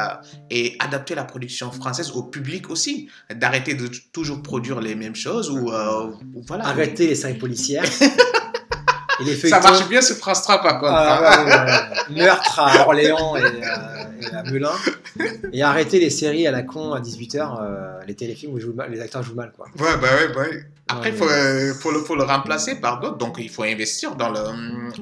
et 0.50 0.76
adapter 0.80 1.14
la 1.14 1.24
production 1.24 1.70
française 1.70 2.10
au 2.12 2.24
public 2.24 2.68
aussi, 2.68 3.08
d'arrêter 3.32 3.74
de 3.74 3.88
toujours 4.12 4.42
produire 4.42 4.80
les 4.80 4.96
mêmes 4.96 5.14
choses 5.14 5.50
ou, 5.50 5.70
euh, 5.72 6.10
ou 6.34 6.42
voilà. 6.48 6.66
Arrêtez 6.66 7.06
les 7.06 7.14
séries 7.14 7.34
policières. 7.38 7.84
Et 9.18 9.24
les 9.24 9.34
Ça 9.34 9.60
marche 9.60 9.88
bien 9.88 10.02
sur 10.02 10.16
France 10.16 10.42
3 10.42 10.62
par 10.62 10.78
contre. 10.78 10.92
Ah, 10.92 11.38
hein. 11.40 11.44
ouais, 11.46 11.50
ouais, 11.52 12.18
ouais. 12.18 12.24
Meurtre 12.26 12.60
à 12.60 12.80
Orléans 12.82 13.34
et 13.36 13.40
à 14.32 14.42
Melun. 14.44 14.70
Et 15.52 15.62
arrêter 15.62 15.98
les 16.00 16.10
séries 16.10 16.46
à 16.46 16.50
la 16.50 16.62
con 16.62 16.92
à 16.92 17.00
18h, 17.00 18.04
les 18.06 18.14
téléfilms 18.14 18.54
où 18.54 18.72
mal- 18.74 18.90
les 18.90 19.00
acteurs 19.00 19.22
jouent 19.22 19.34
mal. 19.34 19.52
Quoi. 19.56 19.66
Ouais, 19.78 19.96
bah 20.00 20.08
ouais, 20.16 20.32
bah 20.34 20.40
ouais. 20.42 20.64
Après, 20.88 21.08
il 21.08 21.12
Ouais, 21.14 21.18
faut, 21.18 21.24
mais- 21.26 21.32
euh, 21.32 21.74
faut, 21.74 21.90
le, 21.90 21.98
faut 21.98 22.14
le 22.14 22.22
remplacer 22.22 22.76
par 22.80 23.00
d'autres, 23.00 23.16
donc 23.18 23.36
il 23.40 23.50
faut 23.50 23.64
investir 23.64 24.14
dans, 24.14 24.28
le, 24.30 24.36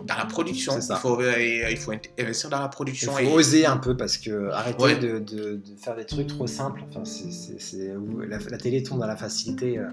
dans 0.07 0.15
la 0.17 0.25
production. 0.25 0.73
Il 0.79 0.97
faut, 0.97 1.21
euh, 1.21 1.35
euh, 1.37 1.71
il 1.71 1.77
faut 1.77 1.93
investir 2.19 2.49
dans 2.49 2.59
la 2.61 2.67
Il 2.67 2.71
production. 2.71 3.13
faut 3.13 3.19
et- 3.19 3.31
oser 3.31 3.67
un 3.67 3.77
peu 3.77 3.95
parce 3.95 4.17
que 4.17 4.49
arrêter 4.51 4.83
Ouais. 4.83 4.97
de, 4.97 5.19
de- 5.19 5.57
de 5.57 5.63
faire 5.79 5.95
des 5.95 6.07
trucs 6.07 6.29
trop 6.29 6.47
simples. 6.47 6.81
Enfin, 6.89 7.03
c'est, 7.05 7.93
la, 8.27 8.39
la 8.51 8.57
télé 8.59 8.83
tombe 8.83 8.99
dans 9.01 9.07
la 9.07 9.17
facilité 9.17 9.77
euh, 9.79 9.89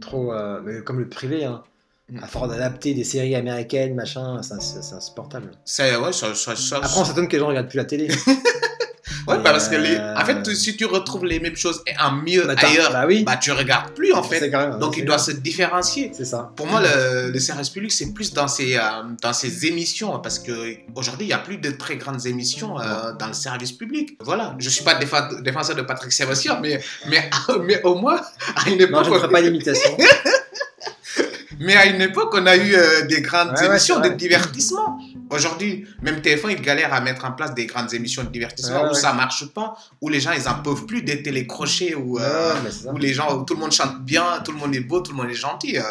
trop. 0.00 0.32
euh, 0.32 0.60
mais 0.64 0.82
comme 0.82 1.00
le 1.00 1.08
privé, 1.08 1.44
hein. 1.44 1.64
Mm. 2.10 2.22
À 2.22 2.26
force 2.26 2.48
d'adapter 2.50 2.92
des 2.92 3.04
séries 3.04 3.34
américaines, 3.34 3.94
machin, 3.94 4.40
c'est, 4.42 4.94
insupportable. 4.94 5.50
C'est, 5.64 5.96
ouais, 5.96 6.12
ça, 6.12 6.34
ça, 6.34 6.54
ça- 6.54 6.76
Après, 6.76 7.00
on 7.00 7.04
s'étonne 7.04 7.28
que 7.28 7.32
les 7.32 7.38
gens 7.40 7.48
regardent 7.48 7.68
plus 7.68 7.78
la 7.78 7.86
télé. 7.86 8.08
ouais, 9.26 9.38
bah, 9.38 9.40
parce 9.42 9.68
que 9.70 9.76
les, 9.76 9.94
euh, 9.96 10.14
en 10.14 10.22
fait, 10.26 10.54
si 10.54 10.76
tu 10.76 10.84
retrouves 10.84 11.24
les 11.24 11.40
mêmes 11.40 11.56
choses 11.56 11.82
et 11.86 11.92
en 11.98 12.12
mieux 12.12 12.44
Bah, 12.46 12.54
ailleurs, 12.58 12.92
bah 12.92 13.04
oui. 13.06 13.24
bah 13.24 13.38
tu 13.38 13.52
regardes 13.52 13.92
plus 13.94 14.12
en 14.12 14.22
fait. 14.22 14.50
Donc 14.78 14.98
il 14.98 15.06
doit 15.06 15.16
se 15.16 15.30
différencier. 15.30 16.10
C'est 16.14 16.26
ça. 16.26 16.52
Pour 16.56 16.66
moi, 16.66 16.82
le, 16.82 17.30
le 17.30 17.40
service 17.40 17.70
public, 17.70 17.90
c'est 17.90 18.12
plus 18.12 18.34
dans 18.34 18.48
ses, 18.48 18.76
euh, 18.76 18.80
dans 19.22 19.32
ses 19.32 19.64
émissions, 19.64 20.18
parce 20.18 20.38
qu'aujourd'hui, 20.38 21.24
il 21.24 21.28
n'y 21.28 21.32
a 21.32 21.38
plus 21.38 21.56
de 21.56 21.70
très 21.70 21.96
grandes 21.96 22.26
émissions 22.26 22.78
euh, 22.78 23.12
dans 23.18 23.28
le 23.28 23.32
service 23.32 23.72
public. 23.72 24.18
Voilà, 24.20 24.54
je 24.58 24.66
ne 24.66 24.70
suis 24.70 24.84
pas 24.84 24.94
défa- 25.00 25.40
défenseur 25.40 25.74
de 25.74 25.80
Patrick 25.82 26.12
Sébastien, 26.12 26.58
mais, 26.60 26.82
mais, 27.08 27.30
mais 27.62 27.82
au 27.82 27.94
moins, 27.94 28.20
à 28.56 28.68
une 28.68 28.76
Non, 28.78 28.84
époque, 28.84 29.04
je 29.06 29.10
ne 29.10 29.14
ferai 29.16 29.28
pas 29.30 29.40
d'imitation. 29.40 29.96
mais 31.60 31.76
à 31.76 31.86
une 31.86 32.00
époque 32.00 32.30
on 32.34 32.46
a 32.46 32.56
eu 32.56 32.74
euh, 32.74 33.02
des 33.06 33.20
grandes 33.20 33.52
Ouais, 33.58 33.66
émissions 33.66 34.00
de 34.00 34.08
divertissement. 34.08 34.98
Aujourd'hui, 35.30 35.86
même 36.02 36.16
TF1, 36.20 36.50
il 36.50 36.60
galère 36.60 36.92
à 36.92 37.00
mettre 37.00 37.24
en 37.24 37.32
place 37.32 37.54
des 37.54 37.66
grandes 37.66 37.92
émissions 37.94 38.22
de 38.24 38.28
divertissement 38.28 38.82
Ouais, 38.84 38.90
où 38.90 38.94
ça 38.94 39.12
marche 39.14 39.46
pas, 39.46 39.74
où 40.00 40.08
les 40.08 40.20
gens, 40.20 40.32
ils 40.32 40.46
en 40.48 40.56
peuvent 40.62 40.84
plus 40.86 41.02
des 41.02 41.22
télécrochets, 41.22 41.94
où, 41.94 42.18
euh, 42.18 42.54
ça. 42.70 42.92
où 42.92 42.98
les 42.98 43.12
gens, 43.14 43.34
où 43.38 43.44
tout 43.44 43.54
le 43.54 43.60
monde 43.60 43.72
chante 43.72 44.04
bien, 44.04 44.24
tout 44.44 44.52
le 44.52 44.58
monde 44.58 44.74
est 44.74 44.80
beau, 44.80 45.00
tout 45.00 45.12
le 45.12 45.16
monde 45.16 45.30
est 45.30 45.34
gentil. 45.34 45.78
euh, 45.78 45.82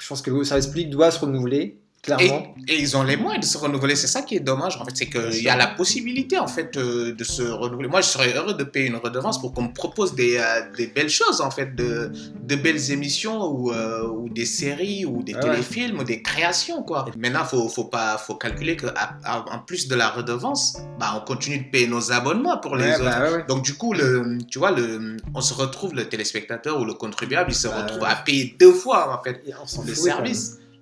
Je 0.00 0.06
pense 0.06 0.20
que 0.22 0.44
service 0.44 0.66
public 0.66 0.90
doit 0.90 1.10
se 1.10 1.18
renouveler, 1.18 1.78
clairement. 2.02 2.54
et 2.68 2.78
ils 2.78 2.96
ont 2.96 3.02
les 3.02 3.16
moyens 3.16 3.44
de 3.46 3.50
se 3.50 3.58
renouveler. 3.58 3.96
C'est 3.96 4.06
ça 4.06 4.22
qui 4.22 4.36
est 4.36 4.40
dommage, 4.40 4.76
en 4.80 4.84
fait. 4.84 4.92
C'est 4.96 5.06
qu'il 5.10 5.42
y 5.42 5.48
a 5.48 5.56
la 5.56 5.66
possibilité, 5.68 6.38
en 6.38 6.46
fait, 6.46 6.76
euh, 6.76 7.14
de 7.14 7.24
se 7.24 7.42
renouveler. 7.42 7.88
Moi, 7.88 8.00
je 8.00 8.08
serais 8.08 8.32
heureux 8.34 8.54
de 8.54 8.64
payer 8.64 8.86
une 8.88 8.96
redevance 8.96 9.40
pour 9.40 9.52
qu'on 9.52 9.62
me 9.64 9.72
propose 9.72 10.14
des, 10.14 10.36
euh, 10.38 10.62
des 10.76 10.86
belles 10.88 11.10
choses, 11.10 11.40
en 11.40 11.50
fait, 11.50 11.74
de, 11.76 12.10
de 12.42 12.54
belles 12.56 12.90
émissions 12.90 13.42
ou, 13.46 13.72
euh, 13.72 14.06
ou 14.08 14.28
des 14.28 14.46
séries 14.46 15.04
ou 15.04 15.22
des 15.22 15.34
Ah 15.34 15.38
ouais. 15.44 15.50
téléfilms 15.50 15.98
ou 16.00 16.04
des 16.04 16.22
créations, 16.22 16.82
quoi. 16.82 17.06
Maintenant, 17.18 17.44
faut, 17.44 17.68
faut 17.68 17.84
pas, 17.84 18.16
faut 18.18 18.34
calculer 18.34 18.76
qu'en 18.76 19.58
plus 19.66 19.88
de 19.88 19.94
la 19.94 20.08
redevance, 20.10 20.78
bah, 20.98 21.12
on 21.16 21.24
continue 21.24 21.58
de 21.58 21.70
payer 21.70 21.86
nos 21.86 22.12
abonnements 22.12 22.58
pour 22.58 22.76
les 22.76 22.84
Ouais, 22.84 22.94
autres. 22.94 23.04
bah, 23.04 23.32
ouais. 23.32 23.44
Donc 23.48 23.62
du 23.64 23.74
coup, 23.74 23.92
le, 23.92 24.38
tu 24.50 24.58
vois, 24.58 24.70
le, 24.70 25.16
on 25.34 25.40
se 25.40 25.54
retrouve, 25.54 25.94
le 25.94 26.08
téléspectateur 26.08 26.80
ou 26.80 26.84
le 26.84 26.94
contribuable, 26.94 27.50
il 27.50 27.54
se 27.54 27.68
Bah, 27.68 27.82
retrouve 27.82 28.04
à 28.04 28.14
payer 28.16 28.56
deux 28.58 28.72
fois 28.72 29.18
en 29.18 29.22
fait 29.22 29.42
Et 29.46 29.52
on 29.62 29.66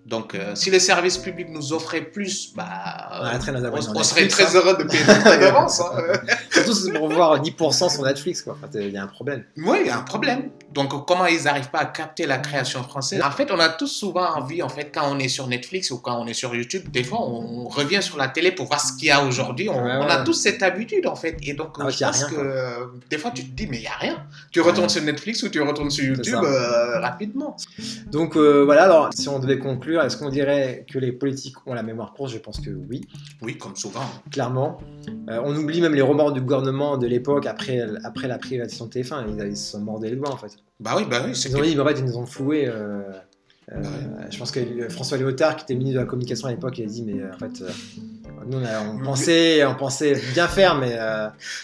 Donc 0.09 0.35
euh, 0.35 0.55
si 0.55 0.71
le 0.71 0.79
service 0.79 1.19
public 1.19 1.49
nous 1.51 1.75
offrait 1.75 2.01
plus, 2.01 2.55
bah, 2.55 2.65
On 3.13 3.53
nos 3.53 3.61
on, 3.61 3.93
Netflix, 3.93 4.09
serait 4.09 4.27
très 4.29 4.45
hein. 4.45 4.51
heureux 4.55 4.77
de 4.79 4.85
payer 4.85 5.05
notre 5.07 5.27
hein. 5.59 5.67
Surtout 6.51 6.73
c'est 6.73 6.93
pour 6.93 7.11
voir 7.11 7.43
10% 7.43 7.93
sur 7.93 8.03
Netflix, 8.03 8.41
quoi. 8.41 8.57
Enfin, 8.57 8.69
il 8.75 8.89
y 8.91 8.97
a 8.97 9.03
un 9.03 9.07
problème. 9.07 9.45
Oui, 9.59 9.79
il 9.83 9.87
y 9.89 9.91
a 9.91 9.99
un 9.99 10.03
problème. 10.03 10.51
Donc 10.73 11.07
comment 11.07 11.25
ils 11.27 11.45
n'arrivent 11.45 11.71
pas 11.71 11.79
à 11.81 11.87
capter 11.87 12.27
la 12.27 12.39
création 12.39 12.83
française? 12.83 13.23
En 13.25 13.31
fait, 13.31 13.51
on 13.51 13.59
a 13.59 13.69
tous 13.71 13.87
souvent 13.87 14.35
envie, 14.37 14.63
en 14.63 14.69
fait, 14.69 14.91
quand 14.95 15.11
on 15.11 15.19
est 15.19 15.29
sur 15.29 15.47
Netflix 15.47 15.91
ou 15.91 15.99
quand 15.99 16.21
on 16.21 16.27
est 16.27 16.35
sur 16.35 16.55
YouTube, 16.55 16.89
des 16.91 17.03
fois 17.05 17.21
on 17.23 17.69
revient 17.69 18.03
sur 18.03 18.19
la 18.19 18.29
télé 18.29 18.53
pour 18.53 18.67
voir 18.67 18.81
ce 18.81 18.93
qu'il 18.99 19.09
y 19.09 19.11
a 19.11 19.25
aujourd'hui. 19.25 19.69
On, 19.71 19.79
Ouais, 19.83 19.93
on 19.97 20.05
ouais. 20.05 20.11
a 20.11 20.23
tous 20.25 20.35
cette 20.35 20.63
habitude, 20.63 21.07
en 21.07 21.17
fait. 21.17 21.37
Et 21.43 21.55
donc, 21.55 21.77
Ah 21.81 21.89
je 21.89 22.05
pense 22.05 22.25
rien, 22.25 22.29
que 22.29 22.35
euh, 22.41 22.87
des 23.09 23.17
fois 23.17 23.31
tu 23.31 23.45
te 23.45 23.51
dis, 23.57 23.67
mais 23.67 23.79
il 23.79 23.81
n'y 23.81 23.87
a 23.87 23.97
rien. 23.99 24.27
Tu 24.51 24.61
retournes 24.61 24.83
Ouais. 24.85 24.89
sur 24.91 25.03
Netflix 25.03 25.43
ou 25.43 25.49
tu 25.49 25.61
retournes 25.63 25.91
sur 25.91 26.05
YouTube 26.05 26.39
euh, 26.45 26.99
rapidement. 27.01 27.57
Donc 28.13 28.37
euh, 28.37 28.65
voilà, 28.65 28.85
alors 28.85 29.11
si 29.15 29.29
on 29.29 29.39
devait 29.39 29.59
conclure, 29.59 30.03
est-ce 30.03 30.17
qu'on 30.19 30.29
dirait 30.31 30.85
que 30.93 30.99
les 30.99 31.13
politiques 31.13 31.57
ont 31.67 31.75
la 31.75 31.83
mémoire 31.83 32.13
courte? 32.13 32.31
Je 32.33 32.39
pense 32.39 32.61
que 32.61 32.71
oui, 32.91 33.09
Oui, 33.43 33.57
comme 33.57 33.75
souvent. 33.77 34.05
clairement. 34.31 34.79
On 35.29 35.57
oublie 35.57 35.81
même 35.81 35.95
les 35.95 36.03
remords 36.03 36.33
du 36.33 36.41
gouvernement 36.43 36.99
de 36.99 37.07
l'époque 37.07 37.47
après, 37.47 37.81
après 38.05 38.29
la 38.29 38.39
privatisation 38.39 38.87
de 38.87 38.91
TF1. 38.93 39.25
Ils, 39.29 39.47
ils 39.49 39.57
se 39.57 39.73
sont 39.73 39.81
mordés 39.81 40.11
les 40.11 40.17
doigts 40.17 40.31
en 40.33 40.37
fait. 40.37 40.58
Bah 40.81 40.95
oui, 40.97 41.05
bah 41.11 41.23
oui, 41.27 41.35
c'est 41.35 41.49
Ils 41.49 41.57
ont 41.57 41.61
mais 41.61 41.81
en 41.81 41.87
fait, 41.87 41.99
ils 41.99 42.05
nous 42.05 42.17
ont 42.17 42.27
floués. 42.27 42.67
euh, 42.69 43.01
euh, 43.73 43.81
Bah 43.83 44.27
Je 44.31 44.39
pense 44.39 44.51
que 44.53 44.61
François 44.89 45.19
Léotard, 45.19 45.57
qui 45.57 45.65
était 45.65 45.75
ministre 45.75 45.97
de 45.97 46.05
la 46.05 46.07
communication 46.09 46.47
à 46.49 46.51
l'époque, 46.53 46.79
il 46.79 46.85
a 46.85 46.87
dit, 46.87 47.03
mais 47.03 47.21
euh, 47.21 47.31
en 47.35 47.39
fait, 47.39 47.63
nous 48.47 48.59
on, 48.95 49.05
pensait, 49.05 49.65
on 49.67 49.75
pensait 49.75 50.15
bien 50.33 50.47
faire, 50.49 50.77
mais 50.77 50.97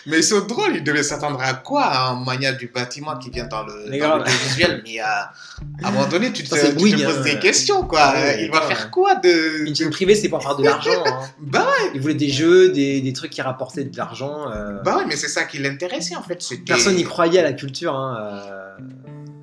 Mais 0.06 0.18
ils 0.18 0.24
sont 0.24 0.40
drôles, 0.44 0.74
ils 0.76 0.84
devaient 0.84 1.04
s'attendre 1.04 1.40
à 1.40 1.54
quoi 1.54 2.08
Un 2.10 2.24
manière 2.24 2.56
du 2.56 2.66
bâtiment 2.66 3.16
qui 3.16 3.30
vient 3.30 3.46
dans 3.46 3.62
le, 3.62 3.86
Mais 3.88 3.98
dans 4.00 4.18
le 4.18 4.24
visuel, 4.24 4.82
mais 4.84 5.00
euh, 5.00 5.04
à 5.04 5.88
un 5.88 5.90
moment 5.92 6.06
donné, 6.08 6.32
tu 6.32 6.42
te, 6.42 6.54
c'est 6.54 6.76
tu 6.76 6.90
te 6.90 7.04
poses 7.04 7.18
hein. 7.18 7.22
des 7.22 7.38
questions, 7.38 7.84
quoi. 7.84 8.12
Ouais, 8.12 8.44
il 8.44 8.50
va 8.50 8.60
ouais. 8.62 8.66
faire 8.74 8.90
quoi 8.90 9.14
de... 9.14 9.64
une 9.66 9.74
chaîne 9.74 9.90
privée, 9.90 10.14
c'est 10.16 10.28
pour 10.28 10.42
faire 10.42 10.56
de 10.56 10.64
l'argent. 10.70 10.90
hein. 11.06 11.20
Bah 11.40 11.68
Ils 11.94 12.00
voulaient 12.00 12.14
des 12.14 12.28
jeux, 12.28 12.70
des, 12.70 13.00
des 13.00 13.12
trucs 13.12 13.30
qui 13.30 13.40
rapportaient 13.40 13.84
de 13.84 13.96
l'argent. 13.96 14.50
euh, 14.50 14.82
Bah 14.84 14.96
oui, 14.98 15.04
mais 15.08 15.16
c'est 15.16 15.28
ça 15.28 15.44
qui 15.44 15.58
l'intéressait, 15.58 16.16
en 16.16 16.22
fait. 16.22 16.42
Personne 16.66 16.96
n'y 16.96 17.04
croyait 17.04 17.38
à 17.38 17.44
la 17.44 17.52
culture. 17.52 17.94
hein, 17.94 18.18
euh. 18.20 18.63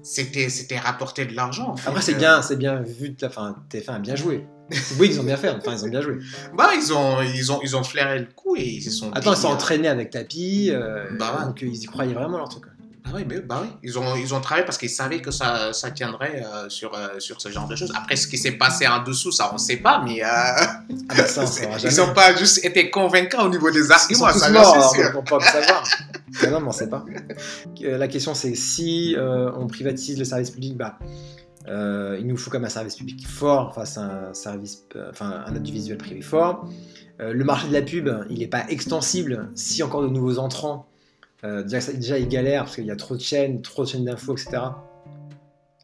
C'était, 0.04 0.50
c'était 0.50 0.80
rapporter 0.80 1.26
de 1.26 1.36
l'argent, 1.36 1.70
en 1.70 1.76
fait. 1.78 1.90
Après, 1.90 2.02
c'est 2.02 2.16
Euh, 2.16 2.18
bien, 2.18 2.42
c'est 2.42 2.56
bien 2.58 2.82
vu. 2.82 3.10
de 3.10 3.26
Enfin, 3.26 3.56
TF1 3.70 3.94
a 3.96 4.00
bien 4.00 4.16
joué. 4.16 4.48
Oui, 5.00 5.10
ils 5.12 5.20
ont 5.20 5.24
bien 5.24 5.38
fait. 5.38 5.50
Enfin, 5.50 5.74
ils 5.74 5.84
ont 5.86 5.90
bien 5.90 6.02
joué. 6.02 6.18
Bah, 6.56 6.70
ils 6.76 6.94
ont, 6.94 7.22
ils 7.22 7.52
ont, 7.52 7.60
ils 7.62 7.76
ont 7.76 7.84
flairé 7.84 8.20
le 8.20 8.28
coup 8.34 8.56
et 8.56 8.64
ils 8.66 8.82
se 8.82 8.90
sont 8.90 9.12
Attends, 9.12 9.34
ils 9.34 9.38
sont 9.38 9.50
euh, 9.50 9.54
entraînés 9.54 9.90
avec 9.90 10.10
tapis. 10.12 10.70
euh, 10.72 11.06
Bah 11.20 11.44
donc, 11.46 11.62
euh, 11.62 11.68
ils 11.68 11.84
y 11.84 11.86
croyaient 11.86 12.14
vraiment 12.14 12.38
leur 12.38 12.48
truc. 12.50 12.64
Bah 13.12 13.18
oui, 13.20 13.26
mais- 13.28 13.40
bah 13.42 13.60
oui. 13.64 13.70
Ils 13.84 14.00
ont, 14.00 14.16
ils 14.16 14.34
ont 14.34 14.40
travaillé 14.42 14.66
parce 14.66 14.78
qu'ils 14.78 14.90
savaient 14.90 15.20
que 15.22 15.32
ça, 15.32 15.74
ça 15.74 15.92
tiendrait 15.92 16.44
euh, 16.46 16.70
sur, 16.70 16.94
euh, 16.96 17.20
sur 17.20 17.42
ce 17.42 17.50
genre 17.50 17.68
de 17.68 17.76
choses. 17.76 17.92
Après, 17.96 18.16
ce 18.16 18.28
qui 18.28 18.38
s'est 18.38 18.54
passé 18.54 18.88
en 18.88 19.04
dessous, 19.04 19.32
ça, 19.32 19.50
on 19.52 19.56
ne 19.56 19.60
sait 19.60 19.78
pas, 19.78 20.02
mais... 20.04 20.24
euh, 20.24 20.28
Ah 21.10 21.26
ça. 21.26 21.44
Ils 21.84 21.98
n'ont 21.98 22.14
pas 22.14 22.36
juste 22.36 22.64
été 22.64 22.90
convaincants 22.90 23.46
au 23.46 23.50
niveau 23.50 23.70
des 23.70 23.80
Ils 24.10 24.16
sont 24.16 24.26
arguments, 24.26 24.32
tous 24.32 24.52
morts, 24.52 24.74
alors, 24.76 24.96
sûr. 24.96 25.12
on 25.18 25.24
peut 25.24 25.38
pas 25.38 25.46
savoir. 25.46 25.84
Ah 26.44 26.48
non, 26.48 26.64
on 26.66 26.72
sait 26.72 26.88
pas. 26.88 27.04
La 27.82 28.08
question, 28.08 28.34
c'est 28.34 28.56
si 28.56 29.18
on 29.20 29.68
privatise 29.68 30.18
le 30.18 30.24
service 30.24 30.50
public, 30.52 30.78
bah, 30.78 30.98
il 31.68 32.26
nous 32.26 32.38
faut 32.38 32.50
comme 32.50 32.64
un 32.64 32.70
service 32.70 32.96
public 32.96 33.28
fort 33.28 33.76
face 33.76 33.98
à 33.98 34.30
un 34.30 34.34
service, 34.34 34.86
enfin 35.10 35.44
un 35.46 35.54
audiovisuel 35.56 35.98
privé 35.98 36.22
fort. 36.22 36.70
Le 37.20 37.44
marché 37.44 37.68
de 37.68 37.74
la 37.74 37.82
pub, 37.82 38.10
il 38.30 38.40
n'est 38.40 38.48
pas 38.48 38.64
extensible 38.70 39.50
si 39.56 39.84
encore 39.84 40.04
de 40.04 40.08
nouveaux 40.08 40.40
entrants. 40.40 40.88
Euh, 41.44 41.64
déjà, 41.64 41.82
ça- 41.82 41.94
déjà, 41.94 42.18
il 42.20 42.28
galère 42.28 42.64
parce 42.66 42.76
qu'il 42.76 42.86
y 42.86 42.92
a 42.92 42.96
trop 42.96 43.16
de 43.16 43.22
chaînes, 43.22 43.62
trop 43.62 43.84
de 43.84 43.90
chaînes 43.90 44.06
d'infos, 44.06 44.34
etc. 44.34 44.62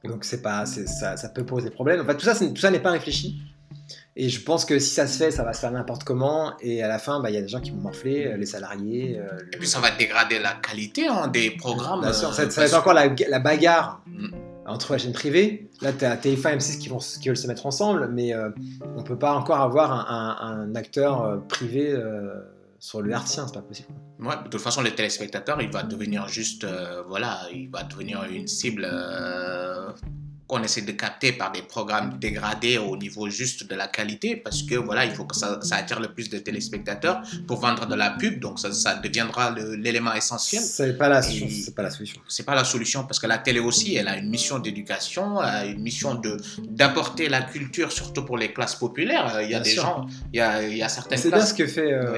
Donc 0.03 0.23
c'est 0.23 0.41
pas, 0.41 0.65
ça, 0.65 1.17
ça 1.17 1.29
peut 1.29 1.45
poser 1.45 1.69
problème. 1.69 1.99
En 2.01 2.05
fait, 2.05 2.15
tout 2.15 2.25
ça, 2.25 2.35
tout 2.35 2.55
ça 2.55 2.69
n'est 2.71 2.79
pas 2.79 2.91
réfléchi. 2.91 3.41
Et 4.15 4.29
je 4.29 4.41
pense 4.43 4.65
que 4.65 4.79
si 4.79 4.89
ça 4.93 5.05
se 5.05 5.17
fait, 5.17 5.29
ça 5.31 5.43
va 5.43 5.53
se 5.53 5.59
faire 5.59 5.71
n'importe 5.71 6.03
comment. 6.03 6.53
Et 6.61 6.81
à 6.81 6.87
la 6.87 6.97
fin, 6.97 7.19
bah, 7.19 7.29
il 7.29 7.35
y 7.35 7.37
a 7.37 7.41
des 7.41 7.47
gens 7.47 7.59
qui 7.59 7.71
vont 7.71 7.77
morfler, 7.77 8.25
euh, 8.27 8.37
les 8.37 8.45
salariés. 8.47 9.19
euh, 9.19 9.37
Et 9.53 9.57
puis 9.57 9.67
ça 9.67 9.79
va 9.79 9.91
dégrader 9.91 10.39
la 10.39 10.53
qualité 10.53 11.07
hein, 11.07 11.27
des 11.27 11.51
programmes. 11.51 12.01
Bien 12.01 12.13
sûr, 12.13 12.29
euh, 12.29 12.31
ça, 12.31 12.49
ça 12.49 12.61
va 12.61 12.67
être 12.67 12.73
encore 12.77 12.93
la, 12.93 13.07
la 13.29 13.39
bagarre 13.39 14.01
Mm. 14.07 14.29
entre 14.65 14.93
la 14.93 14.97
chaîne 14.97 15.13
privée. 15.13 15.69
Là, 15.81 15.93
tu 15.93 16.05
as 16.05 16.15
TF1 16.15 16.51
et 16.53 16.55
M6 16.57 16.79
qui, 16.79 16.89
vont, 16.89 16.97
qui 16.97 17.27
veulent 17.27 17.37
se 17.37 17.47
mettre 17.47 17.65
ensemble, 17.67 18.09
mais 18.11 18.33
euh, 18.33 18.49
on 18.95 19.03
peut 19.03 19.17
pas 19.19 19.33
encore 19.33 19.59
avoir 19.61 19.91
un, 19.91 20.05
un- 20.09 20.61
un 20.71 20.75
acteur 20.75 21.41
privé 21.47 21.91
sur 22.79 23.01
le 23.01 23.11
hertzien, 23.11 23.47
c'est 23.47 23.53
pas 23.55 23.61
possible. 23.61 23.89
Ouais, 24.19 24.35
de 24.43 24.49
toute 24.49 24.61
façon, 24.61 24.81
le 24.81 24.91
téléspectateur, 24.91 25.61
il 25.61 25.69
va 25.71 25.83
devenir 25.83 26.27
juste, 26.27 26.63
euh, 26.63 27.03
voilà, 27.07 27.41
il 27.53 27.69
va 27.69 27.83
devenir 27.83 28.23
une 28.23 28.47
cible 28.47 28.87
euh, 28.89 29.89
qu'on 30.47 30.63
essaie 30.63 30.81
de 30.81 30.93
capter 30.93 31.33
par 31.33 31.51
des 31.51 31.61
programmes 31.61 32.17
dégradés 32.19 32.77
au 32.77 32.95
niveau 32.95 33.29
juste 33.29 33.67
de 33.69 33.75
la 33.75 33.87
qualité, 33.87 34.37
parce 34.37 34.63
que 34.63 34.75
voilà, 34.75 35.03
il 35.05 35.13
faut 35.13 35.25
que 35.25 35.35
ça, 35.35 35.59
ça 35.61 35.75
attire 35.75 35.99
le 35.99 36.07
plus 36.13 36.29
de 36.29 36.37
téléspectateurs 36.39 37.21
pour 37.47 37.59
vendre 37.59 37.85
de 37.85 37.95
la 37.95 38.11
pub, 38.11 38.39
donc 38.39 38.57
ça, 38.59 38.71
ça 38.71 38.95
deviendra 38.95 39.53
l'élément 39.77 40.13
essentiel. 40.13 40.61
C'est 40.63 40.97
pas 40.97 41.09
la, 41.09 41.19
Et- 41.29 41.49
c'est 41.49 41.75
pas 41.75 41.83
la 41.83 41.91
solution. 41.91 42.21
c'est 42.29 42.45
pas 42.45 42.55
la 42.55 42.63
solution 42.63 43.03
parce 43.03 43.19
que 43.19 43.27
la 43.27 43.39
télé 43.39 43.59
aussi, 43.59 43.95
elle 43.95 44.07
a 44.07 44.15
une 44.17 44.29
mission 44.29 44.59
d'éducation, 44.59 45.41
elle 45.43 45.49
a 45.49 45.65
une 45.65 45.81
mission 45.81 46.15
de 46.15 46.37
d'apporter 46.69 47.27
la 47.27 47.41
culture 47.41 47.91
surtout 47.91 48.23
pour 48.23 48.37
les 48.37 48.53
classes 48.53 48.75
populaires. 48.75 49.41
Il 49.41 49.49
y 49.51 49.53
a 49.55 49.59
Bien 49.59 49.61
des 49.61 49.69
sûr. 49.71 49.83
gens, 49.83 50.05
il 50.31 50.37
y 50.37 50.41
a, 50.41 50.63
il 50.65 50.77
y 50.77 50.81
a 50.83 50.87
certaines 50.89 51.17
C'est 51.19 51.29
bien 51.29 51.45
ce 51.45 51.53
que 51.53 51.67
fait. 51.67 51.91
euh, 51.91 52.13
euh, 52.13 52.17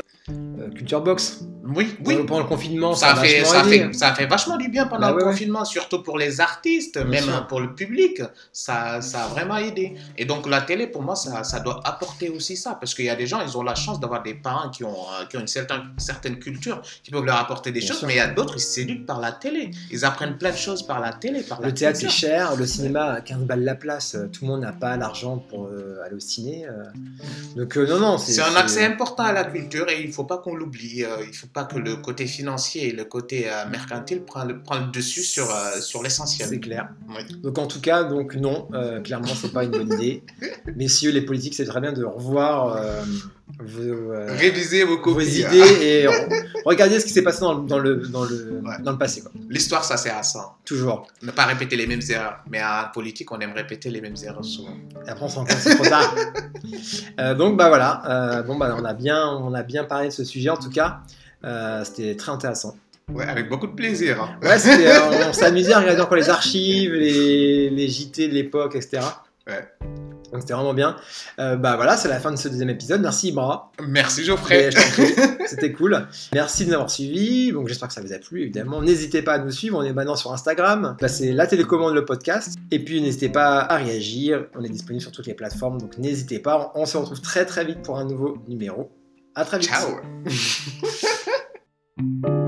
Culture 0.75 1.01
Box. 1.01 1.39
Oui, 1.75 1.95
oui. 2.05 2.15
Pendant, 2.25 2.39
le 2.39 2.45
confinement, 2.45 2.95
Ça, 2.95 3.07
ça, 3.13 3.21
a 3.21 3.23
fait, 3.23 3.41
vachement 3.41 3.53
ça, 3.53 3.63
fait, 3.63 3.93
ça 3.93 4.13
fait 4.15 4.25
vachement 4.25 4.57
du 4.57 4.69
bien 4.69 4.87
pendant 4.87 5.01
Bah 5.01 5.09
le 5.11 5.17
ouais, 5.17 5.23
ouais. 5.23 5.29
confinement, 5.31 5.65
surtout 5.65 6.01
pour 6.01 6.17
les 6.17 6.41
artistes, 6.41 6.97
même 6.97 7.23
sûr. 7.25 7.45
pour 7.47 7.59
le 7.61 7.75
public. 7.75 8.23
Ça, 8.51 9.01
ça 9.01 9.25
a 9.25 9.27
vraiment 9.27 9.57
aidé. 9.57 9.93
Et 10.17 10.25
donc 10.25 10.47
la 10.49 10.61
télé, 10.61 10.87
pour 10.87 11.03
moi, 11.03 11.15
ça, 11.15 11.43
ça 11.43 11.59
doit 11.59 11.79
apporter 11.83 12.29
aussi 12.29 12.57
ça. 12.57 12.73
Parce 12.79 12.95
qu'il 12.95 13.05
y 13.05 13.09
a 13.09 13.15
des 13.15 13.27
gens, 13.27 13.41
ils 13.45 13.55
ont 13.55 13.61
la 13.61 13.75
chance 13.75 13.99
d'avoir 13.99 14.23
des 14.23 14.33
parents 14.33 14.69
qui 14.71 14.83
ont, 14.83 14.89
euh, 14.89 15.25
qui 15.29 15.37
ont 15.37 15.41
une 15.41 15.47
certaine, 15.47 15.81
certaine 15.97 16.39
culture, 16.39 16.81
qui 17.03 17.11
peuvent 17.11 17.25
leur 17.25 17.37
apporter 17.37 17.71
des 17.71 17.81
Bien 17.81 17.89
choses. 17.89 17.99
sûr. 17.99 18.07
Mais 18.07 18.15
il 18.15 18.17
y 18.17 18.21
a 18.21 18.27
d'autres, 18.27 18.55
ils 18.57 18.61
s'éduquent 18.61 19.05
par 19.05 19.19
la 19.19 19.31
télé. 19.31 19.69
Ils 19.91 20.05
apprennent 20.05 20.37
plein 20.39 20.51
de 20.51 20.55
choses 20.57 20.81
par 20.87 20.99
la 20.99 21.13
télé, 21.13 21.43
par 21.43 21.61
la 21.61 21.67
Le 21.67 21.73
théâtre 21.75 21.97
c'est 21.99 22.07
culture. 22.07 22.29
cher, 22.29 22.55
le 22.55 22.65
cinéma 22.65 23.11
à 23.11 23.21
15 23.21 23.43
balles 23.43 23.63
la 23.63 23.75
place, 23.75 24.15
euh, 24.15 24.27
tout 24.27 24.43
le 24.45 24.47
monde 24.51 24.61
n'a 24.61 24.71
pas 24.73 24.97
l'argent 24.97 25.37
pour 25.37 25.65
euh, 25.67 25.99
aller 26.03 26.15
au 26.15 26.19
ciné. 26.19 26.65
euh. 26.67 26.83
Donc 27.55 27.77
euh, 27.77 27.85
non, 27.87 27.99
non, 27.99 28.17
C'est 28.17 28.41
un 28.41 28.55
accès 28.55 28.85
important 28.85 29.23
à 29.23 29.33
la 29.33 29.43
culture 29.43 29.87
et 29.89 30.01
il 30.01 30.07
ne 30.07 30.13
faut 30.13 30.23
pas 30.23 30.37
qu'on 30.49 30.55
l'oublie. 30.55 31.03
Euh, 31.03 31.17
Il 31.23 31.29
ne 31.29 31.33
faut 31.33 31.47
pas 31.47 31.65
que 31.65 31.77
le 31.77 31.95
côté 31.97 32.25
financier 32.25 32.89
et 32.89 32.91
le 32.91 33.05
côté 33.05 33.49
euh, 33.49 33.67
mercantile 33.69 34.21
prennent 34.23 34.47
le, 34.49 34.91
dessus 34.91 35.23
sur, 35.23 35.49
euh, 35.49 35.79
sur 35.79 35.99
C'est 35.99 36.03
l'essentiel. 36.03 36.59
clair. 36.59 36.89
Oui. 37.09 37.23
Donc 37.41 37.57
en 37.57 37.67
tout 37.67 37.81
cas, 37.81 38.03
donc 38.03 38.35
non, 38.35 38.67
clairement 39.03 39.27
c'est 39.27 39.53
pas 39.53 39.63
une 39.63 39.71
bonne 39.71 39.93
idée. 39.93 40.23
Messieurs 40.75 41.11
les 41.11 41.21
politiques, 41.21 41.53
c'est 41.55 41.65
très 41.65 41.81
bien 41.81 41.93
de 41.93 42.03
revoir 42.03 42.77
vos, 43.57 43.81
euh, 44.13 44.27
Révisez 44.37 44.83
vos 44.83 44.97
copies. 44.99 45.43
hein. 45.45 45.49
idées 45.49 45.85
et 45.85 46.05
re- 46.05 46.45
regardez 46.65 46.99
ce 46.99 47.05
qui 47.05 47.11
s'est 47.11 47.23
passé 47.23 47.41
dans, 47.41 47.55
le- 47.55 47.67
dans 47.67 47.79
le, 47.79 47.95
dans, 48.07 48.23
le, 48.23 48.61
Ouais. 48.63 48.75
dans 48.83 48.91
le 48.91 48.97
passé. 48.97 49.23
L'histoire, 49.49 49.83
ça 49.83 49.97
sert 49.97 50.15
à 50.17 50.23
ça. 50.23 50.51
Toujours. 50.65 51.07
Ne 51.23 51.31
pas 51.31 51.45
répéter 51.45 51.75
les 51.75 51.87
mêmes 51.87 52.01
erreurs. 52.09 52.37
Mais 52.49 52.61
en 52.63 52.89
politique, 52.93 53.31
on 53.31 53.39
aime 53.39 53.53
répéter 53.53 53.89
les 53.89 54.01
mêmes 54.01 54.15
erreurs 54.23 54.45
souvent. 54.45 54.73
Et 55.05 55.09
après 55.09 55.25
on 55.25 55.29
se 55.29 55.35
rend 55.35 55.45
compte 55.45 55.57
c'est 55.59 55.75
trop 55.75 55.85
tard. 55.85 56.15
Euh, 57.19 57.33
donc 57.35 57.57
bah 57.57 57.67
voilà, 57.69 58.01
Euh, 58.07 58.43
bon 58.43 58.55
bah 58.57 58.75
on 58.79 58.85
a 58.85 58.93
bien, 58.93 59.27
on 59.27 59.53
a 59.53 59.63
bien 59.63 59.83
parlé 59.83 60.07
de 60.09 60.13
ce 60.13 60.23
sujet 60.23 60.49
en 60.49 60.57
tout 60.57 60.69
cas. 60.69 60.99
C'était 61.83 62.15
très 62.15 62.31
intéressant. 62.31 62.75
Ouais, 63.11 63.25
avec 63.25 63.49
beaucoup 63.49 63.67
de 63.67 63.73
plaisir. 63.73 64.21
hein. 64.21 64.37
Ouais, 64.43 64.55
on 65.27 65.33
s'amusait 65.41 65.73
à 65.73 65.79
regarder 65.79 65.99
encore 66.01 66.15
les 66.17 66.29
archives, 66.29 66.93
les, 66.93 67.69
les 67.71 67.87
JT 67.87 68.27
de 68.27 68.33
l'époque, 68.33 68.75
etc. 68.75 68.99
Ouais. 69.47 69.67
Donc 70.31 70.41
c'était 70.41 70.53
vraiment 70.53 70.73
bien. 70.73 70.95
Euh, 71.39 71.55
bah 71.55 71.75
voilà, 71.75 71.97
c'est 71.97 72.07
la 72.07 72.19
fin 72.19 72.31
de 72.31 72.37
ce 72.37 72.47
deuxième 72.47 72.69
épisode. 72.69 73.01
Merci 73.01 73.29
Ibra. 73.29 73.71
Merci 73.87 74.23
Geoffrey. 74.23 74.69
C'était 75.47 75.71
cool. 75.71 76.07
Merci 76.33 76.63
de 76.63 76.69
nous 76.69 76.75
avoir 76.75 76.89
suivis. 76.89 77.51
Donc 77.51 77.67
j'espère 77.67 77.87
que 77.87 77.93
ça 77.93 78.01
vous 78.01 78.13
a 78.13 78.17
plu, 78.17 78.41
évidemment. 78.43 78.81
N'hésitez 78.81 79.21
pas 79.21 79.33
à 79.33 79.39
nous 79.39 79.51
suivre. 79.51 79.77
On 79.77 79.83
est 79.83 79.93
maintenant 79.93 80.15
sur 80.15 80.31
Instagram. 80.31 80.95
Là, 80.99 81.07
c'est 81.07 81.31
la 81.31 81.47
télécommande, 81.47 81.93
le 81.93 82.05
podcast. 82.05 82.55
Et 82.71 82.83
puis 82.83 83.01
n'hésitez 83.01 83.29
pas 83.29 83.59
à 83.59 83.77
réagir. 83.77 84.45
On 84.55 84.63
est 84.63 84.69
disponible 84.69 85.01
sur 85.01 85.11
toutes 85.11 85.27
les 85.27 85.33
plateformes. 85.33 85.79
Donc 85.79 85.97
n'hésitez 85.97 86.39
pas. 86.39 86.71
On 86.75 86.85
se 86.85 86.97
retrouve 86.97 87.21
très 87.21 87.45
très 87.45 87.65
vite 87.65 87.81
pour 87.81 87.97
un 87.97 88.05
nouveau 88.05 88.37
numéro. 88.47 88.91
À 89.35 89.45
très 89.45 89.59
vite. 89.59 89.69
Ciao. 89.69 89.99